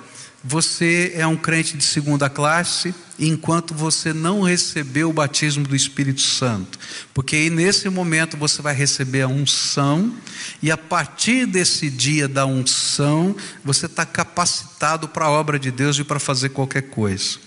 [0.49, 6.21] você é um crente de segunda classe enquanto você não recebeu o batismo do Espírito
[6.21, 6.79] Santo,
[7.13, 10.15] porque aí nesse momento você vai receber a unção,
[10.63, 13.35] e a partir desse dia da unção,
[13.65, 17.39] você está capacitado para a obra de Deus e para fazer qualquer coisa.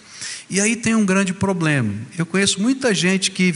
[0.50, 1.94] E aí tem um grande problema.
[2.18, 3.54] Eu conheço muita gente que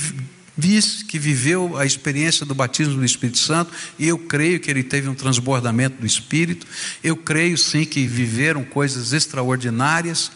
[0.57, 4.83] disse que viveu a experiência do batismo do Espírito Santo, e eu creio que ele
[4.83, 6.67] teve um transbordamento do Espírito,
[7.03, 10.31] eu creio sim que viveram coisas extraordinárias,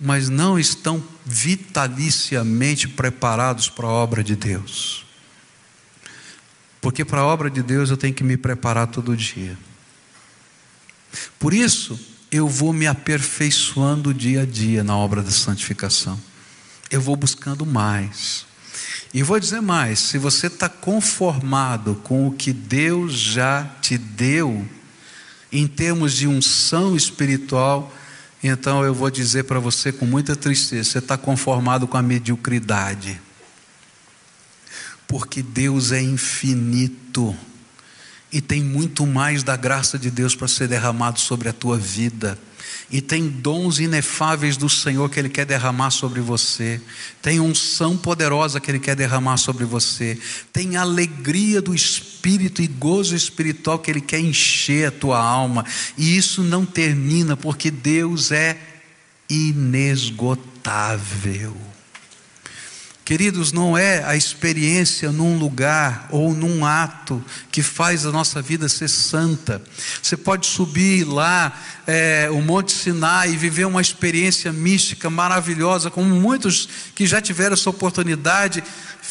[0.00, 5.04] mas não estão vitaliciamente preparados para a obra de Deus.
[6.80, 9.56] Porque para a obra de Deus eu tenho que me preparar todo dia.
[11.38, 11.98] Por isso,
[12.30, 16.20] eu vou me aperfeiçoando dia a dia na obra da santificação.
[16.90, 18.44] Eu vou buscando mais.
[19.14, 24.68] E vou dizer mais: se você está conformado com o que Deus já te deu,
[25.52, 27.94] em termos de unção espiritual,
[28.42, 33.20] então eu vou dizer para você com muita tristeza: você está conformado com a mediocridade.
[35.06, 37.36] Porque Deus é infinito
[38.34, 42.36] e tem muito mais da graça de Deus para ser derramado sobre a tua vida.
[42.90, 46.80] E tem dons inefáveis do Senhor que Ele quer derramar sobre você,
[47.22, 50.18] tem unção poderosa que Ele quer derramar sobre você,
[50.52, 55.64] tem alegria do Espírito e gozo espiritual que Ele quer encher a tua alma,
[55.96, 58.58] e isso não termina, porque Deus é
[59.30, 61.56] inesgotável.
[63.04, 68.66] Queridos, não é a experiência num lugar ou num ato que faz a nossa vida
[68.66, 69.62] ser santa.
[70.02, 71.52] Você pode subir lá
[71.86, 77.52] é, o Monte Sinai e viver uma experiência mística maravilhosa, como muitos que já tiveram
[77.52, 78.64] essa oportunidade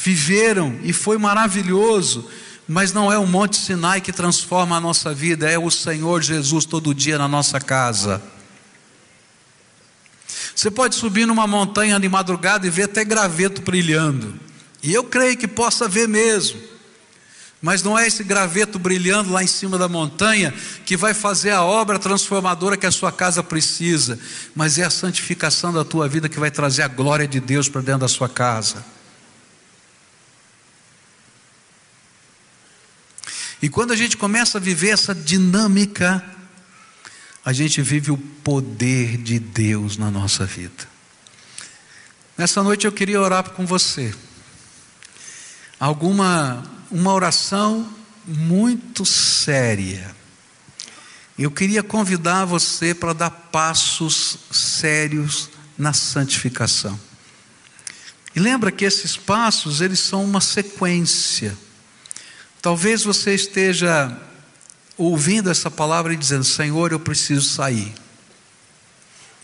[0.04, 2.28] viveram e foi maravilhoso.
[2.68, 6.66] Mas não é o Monte Sinai que transforma a nossa vida, é o Senhor Jesus
[6.66, 8.20] todo dia na nossa casa.
[10.56, 14.39] Você pode subir numa montanha de madrugada e ver até graveto brilhando.
[14.82, 16.60] E eu creio que possa ver mesmo.
[17.62, 20.54] Mas não é esse graveto brilhando lá em cima da montanha
[20.86, 24.20] que vai fazer a obra transformadora que a sua casa precisa,
[24.54, 27.80] mas é a santificação da tua vida que vai trazer a glória de Deus para
[27.80, 28.84] dentro da sua casa.
[33.62, 36.22] E quando a gente começa a viver essa dinâmica
[37.46, 40.88] a gente vive o poder de Deus na nossa vida.
[42.38, 44.14] Nessa noite eu queria orar com você.
[45.80, 47.91] Alguma uma oração
[48.26, 50.16] muito séria.
[51.38, 57.00] Eu queria convidar você para dar passos sérios na santificação.
[58.36, 61.58] E lembra que esses passos, eles são uma sequência.
[62.62, 64.16] Talvez você esteja
[64.98, 67.94] ouvindo essa palavra e dizendo: Senhor, eu preciso sair,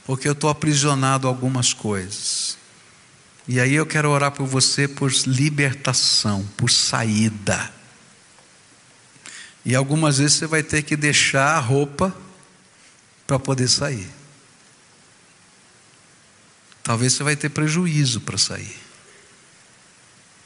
[0.06, 2.58] porque eu estou aprisionado a algumas coisas.
[3.48, 7.74] E aí eu quero orar por você por libertação, por saída.
[9.66, 12.16] E algumas vezes você vai ter que deixar a roupa
[13.26, 14.08] para poder sair.
[16.84, 18.78] Talvez você vai ter prejuízo para sair.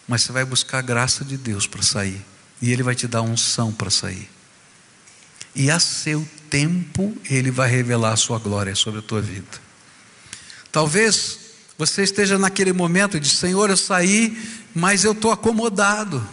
[0.08, 2.22] Mas você vai buscar a graça de Deus para sair.
[2.62, 4.30] E Ele vai te dar unção para sair.
[5.56, 9.62] E a seu tempo Ele vai revelar a sua glória sobre a tua vida.
[10.72, 11.40] Talvez
[11.78, 14.38] você esteja naquele momento de Senhor, eu saí,
[14.74, 16.26] mas eu estou acomodado.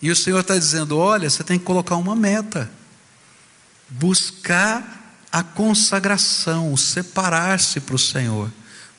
[0.00, 2.70] E o Senhor está dizendo: olha, você tem que colocar uma meta,
[3.88, 8.52] buscar a consagração, separar-se para o Senhor,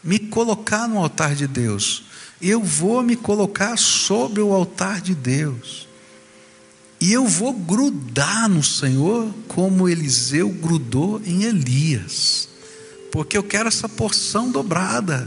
[0.03, 2.03] me colocar no altar de Deus.
[2.41, 5.84] Eu vou me colocar sobre o altar de Deus.
[7.05, 12.49] E eu vou grudar no Senhor como Eliseu grudou em Elias
[13.15, 15.25] porque eu quero essa porção dobrada.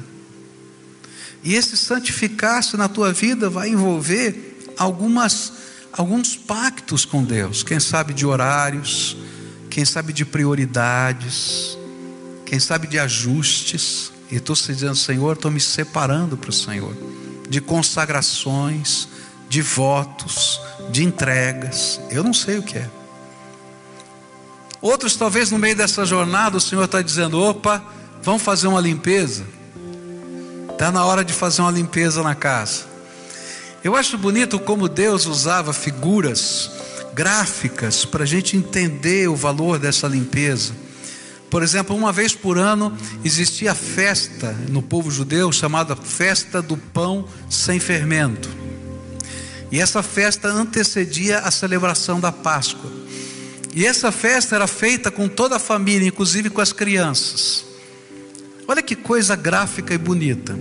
[1.42, 5.54] E esse santificar-se na tua vida vai envolver algumas,
[5.90, 9.16] alguns pactos com Deus, quem sabe de horários,
[9.70, 11.78] quem sabe de prioridades,
[12.44, 14.12] quem sabe de ajustes.
[14.30, 16.94] E estou dizendo, Senhor, estou me separando para o Senhor,
[17.48, 19.08] de consagrações,
[19.48, 20.60] de votos,
[20.90, 22.00] de entregas.
[22.10, 22.88] Eu não sei o que é.
[24.80, 27.82] Outros, talvez no meio dessa jornada, o Senhor está dizendo: opa,
[28.22, 29.44] vamos fazer uma limpeza.
[30.70, 32.86] Está na hora de fazer uma limpeza na casa.
[33.82, 36.70] Eu acho bonito como Deus usava figuras
[37.14, 40.72] gráficas para a gente entender o valor dessa limpeza.
[41.50, 47.26] Por exemplo, uma vez por ano existia festa no povo judeu chamada Festa do Pão
[47.48, 48.48] Sem Fermento.
[49.70, 52.90] E essa festa antecedia a celebração da Páscoa.
[53.74, 57.64] E essa festa era feita com toda a família, inclusive com as crianças.
[58.66, 60.58] Olha que coisa gráfica e bonita.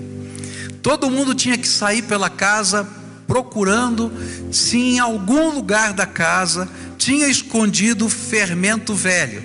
[0.81, 2.87] Todo mundo tinha que sair pela casa
[3.27, 4.11] procurando
[4.51, 9.43] se em algum lugar da casa tinha escondido fermento velho.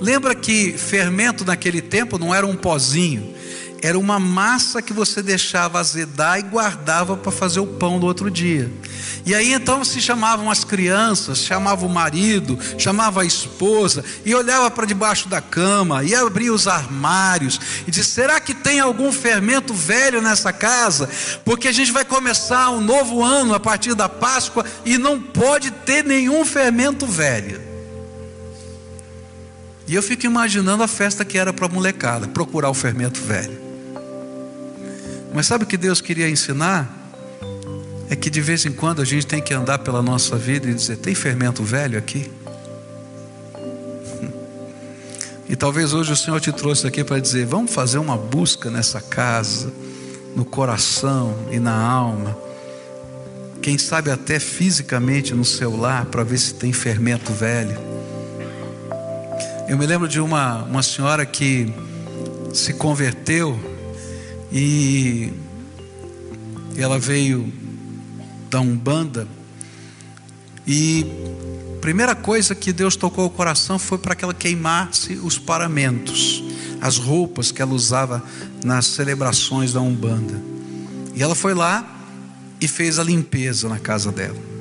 [0.00, 3.34] Lembra que fermento naquele tempo não era um pozinho,
[3.82, 8.30] era uma massa que você deixava azedar e guardava para fazer o pão do outro
[8.30, 8.70] dia.
[9.24, 14.70] E aí então se chamavam as crianças, chamava o marido, chamava a esposa e olhava
[14.70, 19.74] para debaixo da cama e abria os armários e disse: será que tem algum fermento
[19.74, 21.08] velho nessa casa?
[21.44, 25.70] Porque a gente vai começar um novo ano a partir da Páscoa e não pode
[25.70, 27.60] ter nenhum fermento velho.
[29.88, 33.65] E eu fico imaginando a festa que era para a molecada, procurar o fermento velho.
[35.36, 36.90] Mas sabe o que Deus queria ensinar?
[38.08, 40.72] É que de vez em quando a gente tem que andar pela nossa vida e
[40.72, 42.32] dizer: tem fermento velho aqui?
[45.48, 48.98] E talvez hoje o Senhor te trouxe aqui para dizer: vamos fazer uma busca nessa
[48.98, 49.70] casa,
[50.34, 52.34] no coração e na alma.
[53.60, 57.78] Quem sabe até fisicamente no seu lar, para ver se tem fermento velho.
[59.68, 61.70] Eu me lembro de uma, uma senhora que
[62.54, 63.75] se converteu
[64.52, 65.32] e
[66.76, 67.52] ela veio
[68.50, 69.26] da Umbanda.
[70.66, 71.06] E
[71.76, 76.42] a primeira coisa que Deus tocou o coração foi para que ela queimasse os paramentos,
[76.80, 78.22] as roupas que ela usava
[78.64, 80.42] nas celebrações da Umbanda.
[81.14, 81.96] E ela foi lá
[82.60, 84.55] e fez a limpeza na casa dela.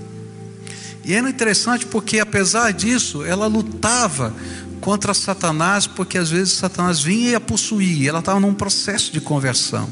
[1.05, 4.33] E era interessante porque, apesar disso, ela lutava
[4.81, 9.21] contra Satanás, porque às vezes Satanás vinha e a possuía, ela estava num processo de
[9.21, 9.87] conversão.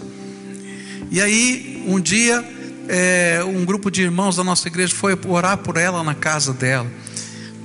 [1.12, 2.44] E aí, um dia,
[2.88, 6.92] é, um grupo de irmãos da nossa igreja foi orar por ela na casa dela.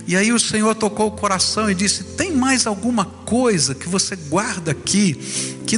[0.06, 4.16] E aí o Senhor tocou o coração e disse: Tem mais alguma coisa que você
[4.16, 5.14] guarda aqui
[5.66, 5.76] que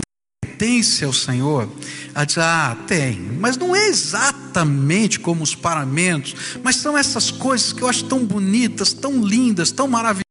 [0.60, 1.68] pertence ao Senhor?
[2.14, 7.72] Ela disse: Ah, tem, mas não é exatamente como os paramentos, mas são essas coisas
[7.72, 10.22] que eu acho tão bonitas, tão lindas, tão maravilhosas.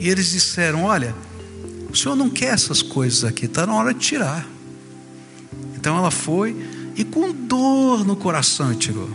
[0.00, 1.14] E eles disseram: Olha,
[1.88, 4.46] o senhor não quer essas coisas aqui, está na hora de tirar.
[5.76, 6.56] Então ela foi
[6.96, 9.08] e com dor no coração tirou.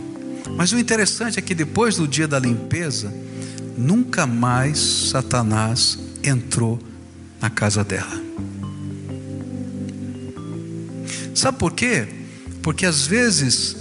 [0.56, 3.12] Mas o interessante é que depois do dia da limpeza,
[3.76, 4.78] nunca mais
[5.10, 6.80] Satanás entrou
[7.40, 8.20] na casa dela.
[11.34, 12.08] Sabe por quê?
[12.62, 13.76] Porque às vezes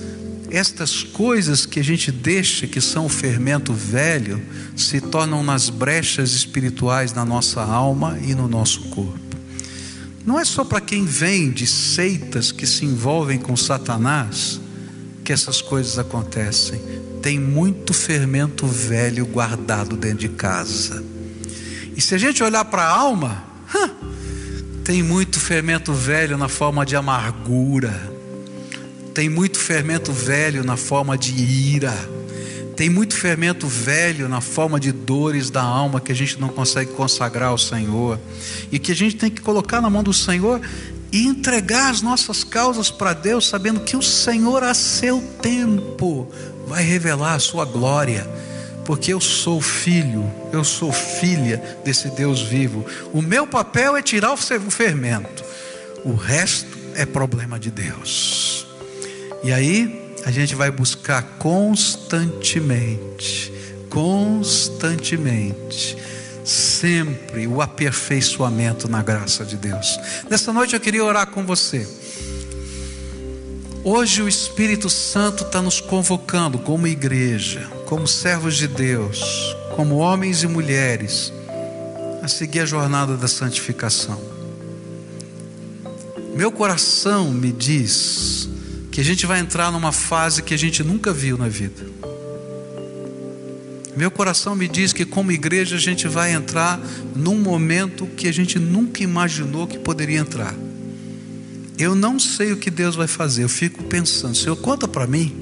[0.49, 4.41] estas coisas que a gente deixa, que são o fermento velho,
[4.75, 9.19] se tornam nas brechas espirituais na nossa alma e no nosso corpo.
[10.25, 14.59] Não é só para quem vem de seitas que se envolvem com Satanás
[15.23, 16.79] que essas coisas acontecem.
[17.21, 21.03] Tem muito fermento velho guardado dentro de casa.
[21.95, 23.43] E se a gente olhar para a alma,
[24.85, 28.13] Tem muito fermento velho na forma de amargura.
[29.15, 31.91] Tem muito fermento velho na forma de ira.
[32.77, 36.91] Tem muito fermento velho na forma de dores da alma que a gente não consegue
[36.91, 38.19] consagrar ao Senhor.
[38.71, 40.61] E que a gente tem que colocar na mão do Senhor
[41.11, 46.31] e entregar as nossas causas para Deus, sabendo que o Senhor, a seu tempo,
[46.67, 48.29] vai revelar a sua glória,
[48.85, 52.85] porque eu sou filho, eu sou filha desse Deus vivo.
[53.11, 55.43] O meu papel é tirar o fermento,
[56.03, 58.67] o resto é problema de Deus.
[59.43, 63.53] E aí, a gente vai buscar constantemente,
[63.89, 65.97] constantemente
[66.43, 69.99] sempre o aperfeiçoamento na graça de Deus.
[70.29, 71.87] Nessa noite eu queria orar com você.
[73.83, 80.43] Hoje o Espírito Santo está nos convocando como igreja, como servos de Deus, como homens
[80.43, 81.31] e mulheres,
[82.21, 84.19] a seguir a jornada da santificação.
[86.35, 88.49] Meu coração me diz
[88.91, 91.85] que a gente vai entrar numa fase que a gente nunca viu na vida.
[93.95, 96.77] Meu coração me diz que, como igreja, a gente vai entrar
[97.15, 100.53] num momento que a gente nunca imaginou que poderia entrar.
[101.77, 105.41] Eu não sei o que Deus vai fazer, eu fico pensando, Senhor, conta para mim.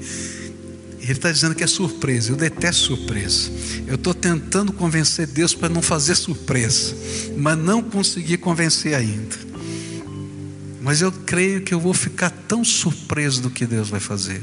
[1.04, 3.50] Ele está dizendo que é surpresa, eu detesto surpresa.
[3.86, 6.96] Eu estou tentando convencer Deus para não fazer surpresa,
[7.36, 9.36] mas não consegui convencer ainda.
[10.80, 14.42] Mas eu creio que eu vou ficar tão surpreso do que Deus vai fazer.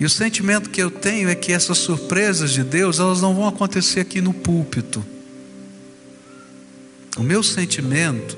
[0.00, 3.46] E o sentimento que eu tenho é que essas surpresas de Deus, elas não vão
[3.46, 5.04] acontecer aqui no púlpito.
[7.18, 8.34] O meu sentimento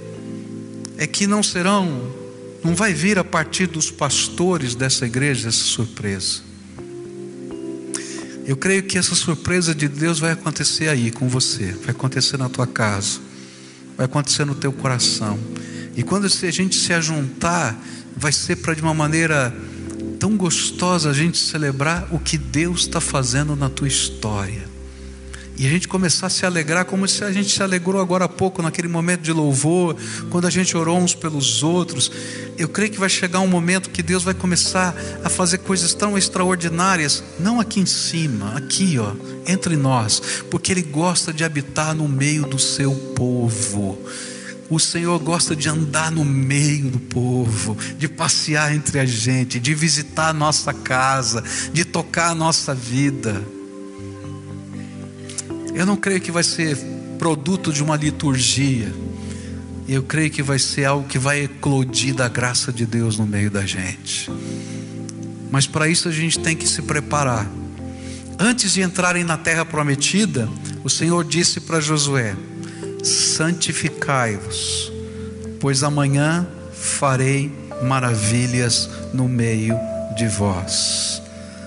[0.98, 2.12] é que não serão,
[2.64, 6.49] não vai vir a partir dos pastores dessa igreja essa surpresa.
[8.46, 12.48] Eu creio que essa surpresa de Deus vai acontecer aí com você, vai acontecer na
[12.48, 13.20] tua casa,
[13.96, 15.38] vai acontecer no teu coração.
[15.96, 17.78] E quando a gente se ajuntar,
[18.16, 19.54] vai ser para de uma maneira
[20.18, 24.69] tão gostosa a gente celebrar o que Deus está fazendo na tua história.
[25.60, 28.28] E a gente começar a se alegrar como se a gente se alegrou agora há
[28.30, 29.94] pouco, naquele momento de louvor,
[30.30, 32.10] quando a gente orou uns pelos outros.
[32.56, 36.16] Eu creio que vai chegar um momento que Deus vai começar a fazer coisas tão
[36.16, 39.12] extraordinárias, não aqui em cima, aqui, ó,
[39.46, 43.98] entre nós, porque Ele gosta de habitar no meio do seu povo.
[44.70, 49.74] O Senhor gosta de andar no meio do povo, de passear entre a gente, de
[49.74, 53.59] visitar a nossa casa, de tocar a nossa vida.
[55.74, 56.76] Eu não creio que vai ser
[57.18, 58.92] produto de uma liturgia.
[59.88, 63.50] Eu creio que vai ser algo que vai eclodir da graça de Deus no meio
[63.50, 64.30] da gente.
[65.50, 67.46] Mas para isso a gente tem que se preparar.
[68.38, 70.48] Antes de entrarem na terra prometida,
[70.82, 72.34] o Senhor disse para Josué:
[73.02, 74.92] santificai-vos,
[75.58, 77.52] pois amanhã farei
[77.82, 79.76] maravilhas no meio
[80.16, 81.20] de vós.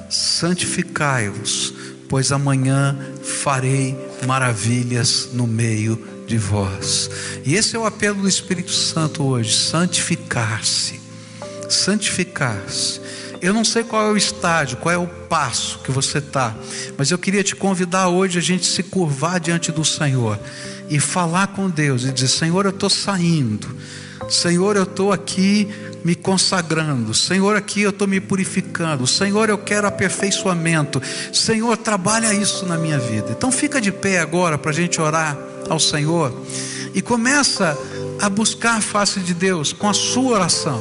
[0.09, 1.73] Santificai-vos,
[2.13, 3.97] pois amanhã farei
[4.27, 7.09] maravilhas no meio de vós.
[7.43, 11.01] E esse é o apelo do Espírito Santo hoje: santificar-se.
[11.67, 13.01] Santificar-se.
[13.41, 16.55] Eu não sei qual é o estágio, qual é o passo que você está,
[16.99, 20.39] mas eu queria te convidar hoje a gente se curvar diante do Senhor
[20.91, 23.75] e falar com Deus e dizer: Senhor, eu estou saindo,
[24.29, 25.67] Senhor, eu estou aqui
[26.03, 31.01] me consagrando, Senhor, aqui eu estou me purificando, Senhor, eu quero aperfeiçoamento,
[31.31, 33.31] Senhor, trabalha isso na minha vida.
[33.31, 35.37] Então fica de pé agora para a gente orar
[35.69, 36.33] ao Senhor
[36.93, 37.77] e começa
[38.19, 40.79] a buscar a face de Deus com a sua oração.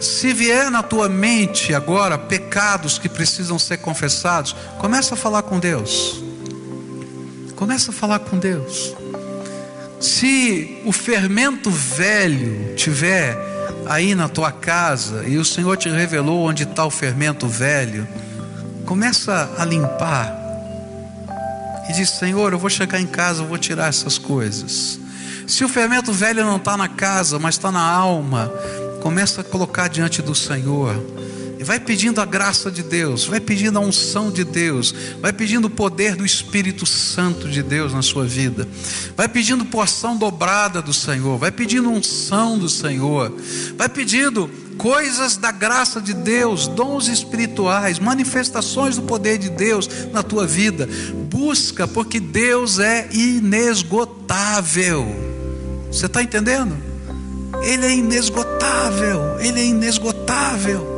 [0.00, 5.58] Se vier na tua mente agora pecados que precisam ser confessados, começa a falar com
[5.58, 6.22] Deus.
[7.56, 8.94] Começa a falar com Deus.
[9.98, 13.53] Se o fermento velho tiver
[13.86, 18.06] aí na tua casa e o Senhor te revelou onde está o fermento velho,
[18.84, 20.44] começa a limpar
[21.88, 24.98] e diz: Senhor, eu vou chegar em casa, eu vou tirar essas coisas.
[25.46, 28.50] Se o fermento velho não está na casa, mas está na alma,
[29.02, 30.94] começa a colocar diante do Senhor
[31.64, 35.70] vai pedindo a graça de Deus, vai pedindo a unção de Deus, vai pedindo o
[35.70, 38.68] poder do Espírito Santo de Deus na sua vida,
[39.16, 43.32] vai pedindo porção dobrada do Senhor, vai pedindo unção do Senhor,
[43.76, 50.22] vai pedindo coisas da graça de Deus, dons espirituais, manifestações do poder de Deus na
[50.22, 50.88] tua vida.
[51.30, 55.06] Busca, porque Deus é inesgotável.
[55.90, 56.76] Você está entendendo?
[57.62, 60.93] Ele é inesgotável, Ele é inesgotável.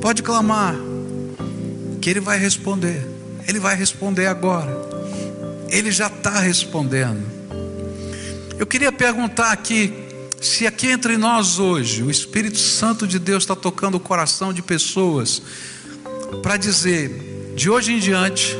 [0.00, 0.74] Pode clamar,
[2.00, 3.06] que Ele vai responder.
[3.46, 4.70] Ele vai responder agora.
[5.68, 7.26] Ele já está respondendo.
[8.58, 9.92] Eu queria perguntar aqui,
[10.40, 14.62] se aqui entre nós hoje o Espírito Santo de Deus está tocando o coração de
[14.62, 15.42] pessoas
[16.42, 18.56] para dizer, de hoje em diante,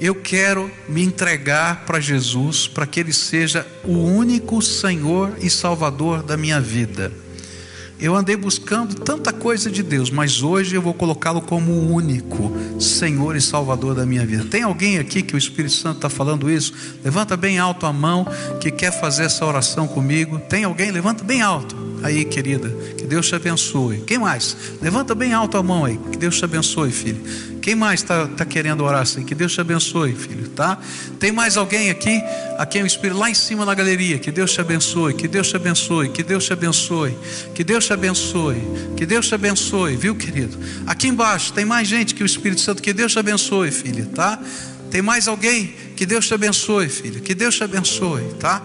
[0.00, 6.22] eu quero me entregar para Jesus, para que Ele seja o único Senhor e Salvador
[6.22, 7.12] da minha vida.
[8.02, 12.52] Eu andei buscando tanta coisa de Deus, mas hoje eu vou colocá-lo como o único
[12.80, 14.44] Senhor e Salvador da minha vida.
[14.44, 16.74] Tem alguém aqui que o Espírito Santo está falando isso?
[17.04, 18.26] Levanta bem alto a mão
[18.60, 20.40] que quer fazer essa oração comigo.
[20.40, 20.90] Tem alguém?
[20.90, 22.70] Levanta bem alto aí, querida.
[22.98, 23.98] Que Deus te abençoe.
[23.98, 24.56] Quem mais?
[24.82, 25.96] Levanta bem alto a mão aí.
[26.10, 27.22] Que Deus te abençoe, filho.
[27.62, 29.24] Quem mais está tá querendo orar assim?
[29.24, 30.76] Que Deus te abençoe, filho, tá?
[31.20, 32.20] Tem mais alguém aqui,
[32.58, 35.48] a quem o Espírito, lá em cima na galeria, que Deus te abençoe, que Deus
[35.48, 37.16] te abençoe, que Deus te abençoe,
[37.54, 38.56] que Deus te abençoe,
[38.96, 40.58] que Deus te abençoe, viu, querido?
[40.88, 44.40] Aqui embaixo tem mais gente que o Espírito Santo, que Deus te abençoe, filho, tá?
[44.90, 45.72] Tem mais alguém?
[46.02, 47.20] Que Deus te abençoe, filho.
[47.20, 48.60] Que Deus te abençoe, tá?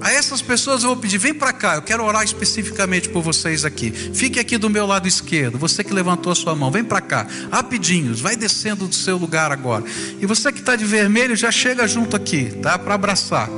[0.00, 1.74] A essas pessoas eu vou pedir, vem para cá.
[1.74, 3.90] Eu quero orar especificamente por vocês aqui.
[3.90, 5.58] Fique aqui do meu lado esquerdo.
[5.58, 7.26] Você que levantou a sua mão, vem para cá.
[7.50, 9.82] Rapidinhos, vai descendo do seu lugar agora.
[10.20, 12.78] E você que está de vermelho, já chega junto aqui, tá?
[12.78, 13.50] Para abraçar.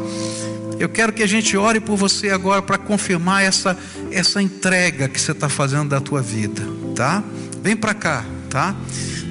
[0.80, 3.76] Eu quero que a gente ore por você agora para confirmar essa
[4.10, 6.62] essa entrega que você está fazendo da tua vida,
[6.96, 7.22] tá?
[7.62, 8.74] Vem para cá, tá?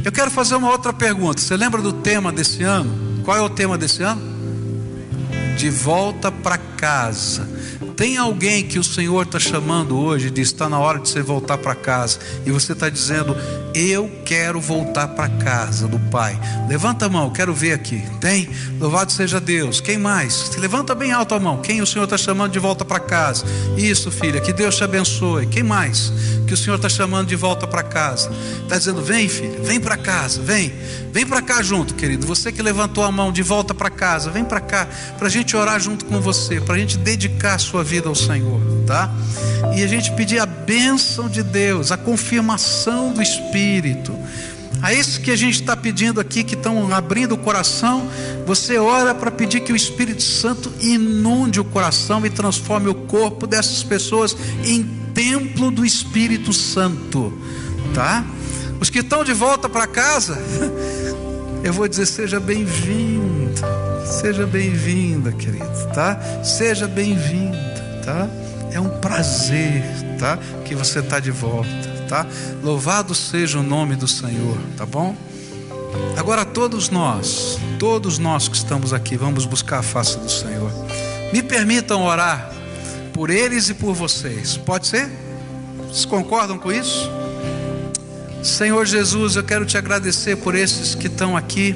[0.05, 1.41] Eu quero fazer uma outra pergunta.
[1.41, 3.06] Você lembra do tema desse ano?
[3.27, 4.21] Qual é o tema desse ano?
[5.57, 7.45] De volta para casa.
[7.97, 11.57] Tem alguém que o Senhor está chamando hoje, diz: está na hora de você voltar
[11.57, 13.35] para casa, e você está dizendo:
[13.73, 16.39] eu quero voltar para casa do Pai.
[16.67, 18.03] Levanta a mão, quero ver aqui.
[18.19, 18.49] Tem?
[18.79, 19.79] Louvado seja Deus.
[19.79, 20.55] Quem mais?
[20.57, 21.61] Levanta bem alto a mão.
[21.61, 23.45] Quem o Senhor está chamando de volta para casa?
[23.77, 25.45] Isso, filha, que Deus te abençoe.
[25.47, 26.11] Quem mais?
[26.47, 28.31] Que o Senhor está chamando de volta para casa.
[28.63, 30.73] Está dizendo: vem, filha, vem para casa, vem.
[31.11, 32.27] Vem para cá junto, querido.
[32.27, 34.87] Você que levantou a mão de volta para casa, vem para cá,
[35.17, 38.15] para a gente orar junto com você, para a gente dedicar a sua vida ao
[38.15, 39.11] Senhor, tá?
[39.75, 43.21] E a gente pedir a bênção de Deus, a confirmação do
[43.57, 44.15] Espírito.
[44.81, 48.07] A isso que a gente está pedindo aqui, que estão abrindo o coração,
[48.45, 53.47] você ora para pedir que o Espírito Santo inunde o coração e transforme o corpo
[53.47, 54.83] dessas pessoas em
[55.15, 57.33] templo do Espírito Santo,
[57.95, 58.23] tá?
[58.79, 60.37] Os que estão de volta para casa,
[61.63, 63.59] eu vou dizer: seja bem-vindo,
[64.21, 66.19] seja bem-vinda, querido, tá?
[66.43, 67.77] Seja bem-vinda
[68.07, 68.29] tá?
[68.71, 69.83] É um prazer,
[70.17, 70.39] tá?
[70.63, 71.67] Que você está de volta,
[72.07, 72.25] tá?
[72.63, 75.15] Louvado seja o nome do Senhor, tá bom?
[76.17, 80.71] Agora todos nós, todos nós que estamos aqui, vamos buscar a face do Senhor.
[81.31, 82.51] Me permitam orar
[83.13, 84.57] por eles e por vocês.
[84.57, 85.09] Pode ser?
[85.79, 87.09] Vocês concordam com isso?
[88.43, 91.75] Senhor Jesus, eu quero te agradecer por esses que estão aqui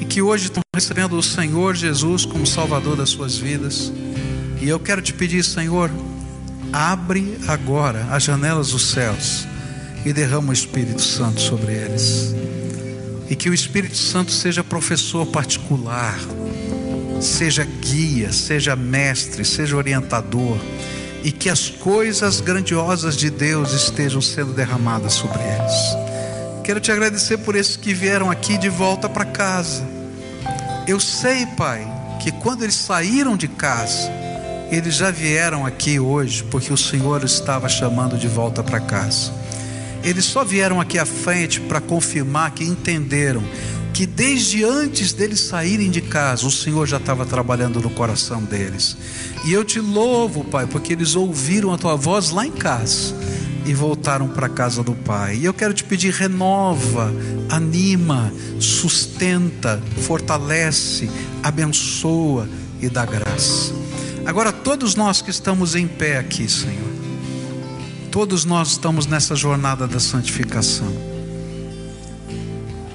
[0.00, 3.92] e que hoje estão recebendo o Senhor Jesus como Salvador das suas vidas.
[4.60, 5.90] E eu quero te pedir, Senhor,
[6.72, 9.46] abre agora as janelas dos céus
[10.04, 12.34] e derrama o Espírito Santo sobre eles.
[13.28, 16.18] E que o Espírito Santo seja professor particular,
[17.20, 20.58] seja guia, seja mestre, seja orientador,
[21.22, 26.02] e que as coisas grandiosas de Deus estejam sendo derramadas sobre eles.
[26.64, 29.86] Quero te agradecer por esses que vieram aqui de volta para casa.
[30.86, 31.86] Eu sei, Pai,
[32.20, 34.10] que quando eles saíram de casa,
[34.72, 39.30] eles já vieram aqui hoje porque o Senhor estava chamando de volta para casa.
[40.02, 43.44] Eles só vieram aqui à frente para confirmar que entenderam
[43.92, 48.96] que desde antes deles saírem de casa, o Senhor já estava trabalhando no coração deles.
[49.44, 53.14] E eu te louvo, Pai, porque eles ouviram a tua voz lá em casa
[53.66, 55.36] e voltaram para a casa do Pai.
[55.36, 57.12] E eu quero te pedir: renova,
[57.50, 61.10] anima, sustenta, fortalece,
[61.42, 62.48] abençoa
[62.80, 63.61] e dá graça.
[64.24, 66.92] Agora, todos nós que estamos em pé aqui, Senhor,
[68.10, 70.92] todos nós estamos nessa jornada da santificação.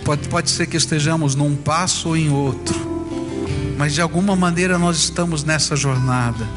[0.06, 2.76] Pode, pode ser que estejamos num passo ou em outro,
[3.78, 6.48] mas de alguma maneira nós estamos nessa jornada.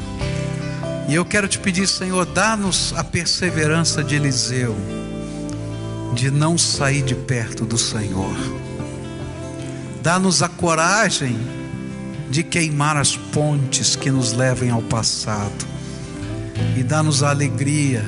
[1.09, 4.73] E eu quero te pedir, Senhor, dá-nos a perseverança de Eliseu,
[6.13, 8.35] de não sair de perto do Senhor.
[10.01, 11.37] Dá-nos a coragem
[12.31, 15.67] de queimar as pontes que nos levem ao passado
[16.77, 18.03] e dá-nos a alegria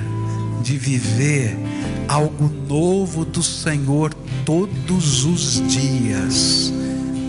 [0.61, 1.57] de viver
[2.07, 4.13] algo novo do Senhor
[4.45, 6.73] todos os dias.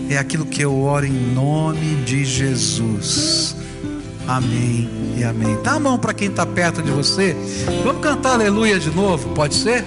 [0.09, 3.55] É aquilo que eu oro em nome de Jesus.
[4.25, 5.57] Amém e amém.
[5.63, 7.35] Dá a mão para quem está perto de você.
[7.83, 9.83] Vamos cantar aleluia de novo, pode ser?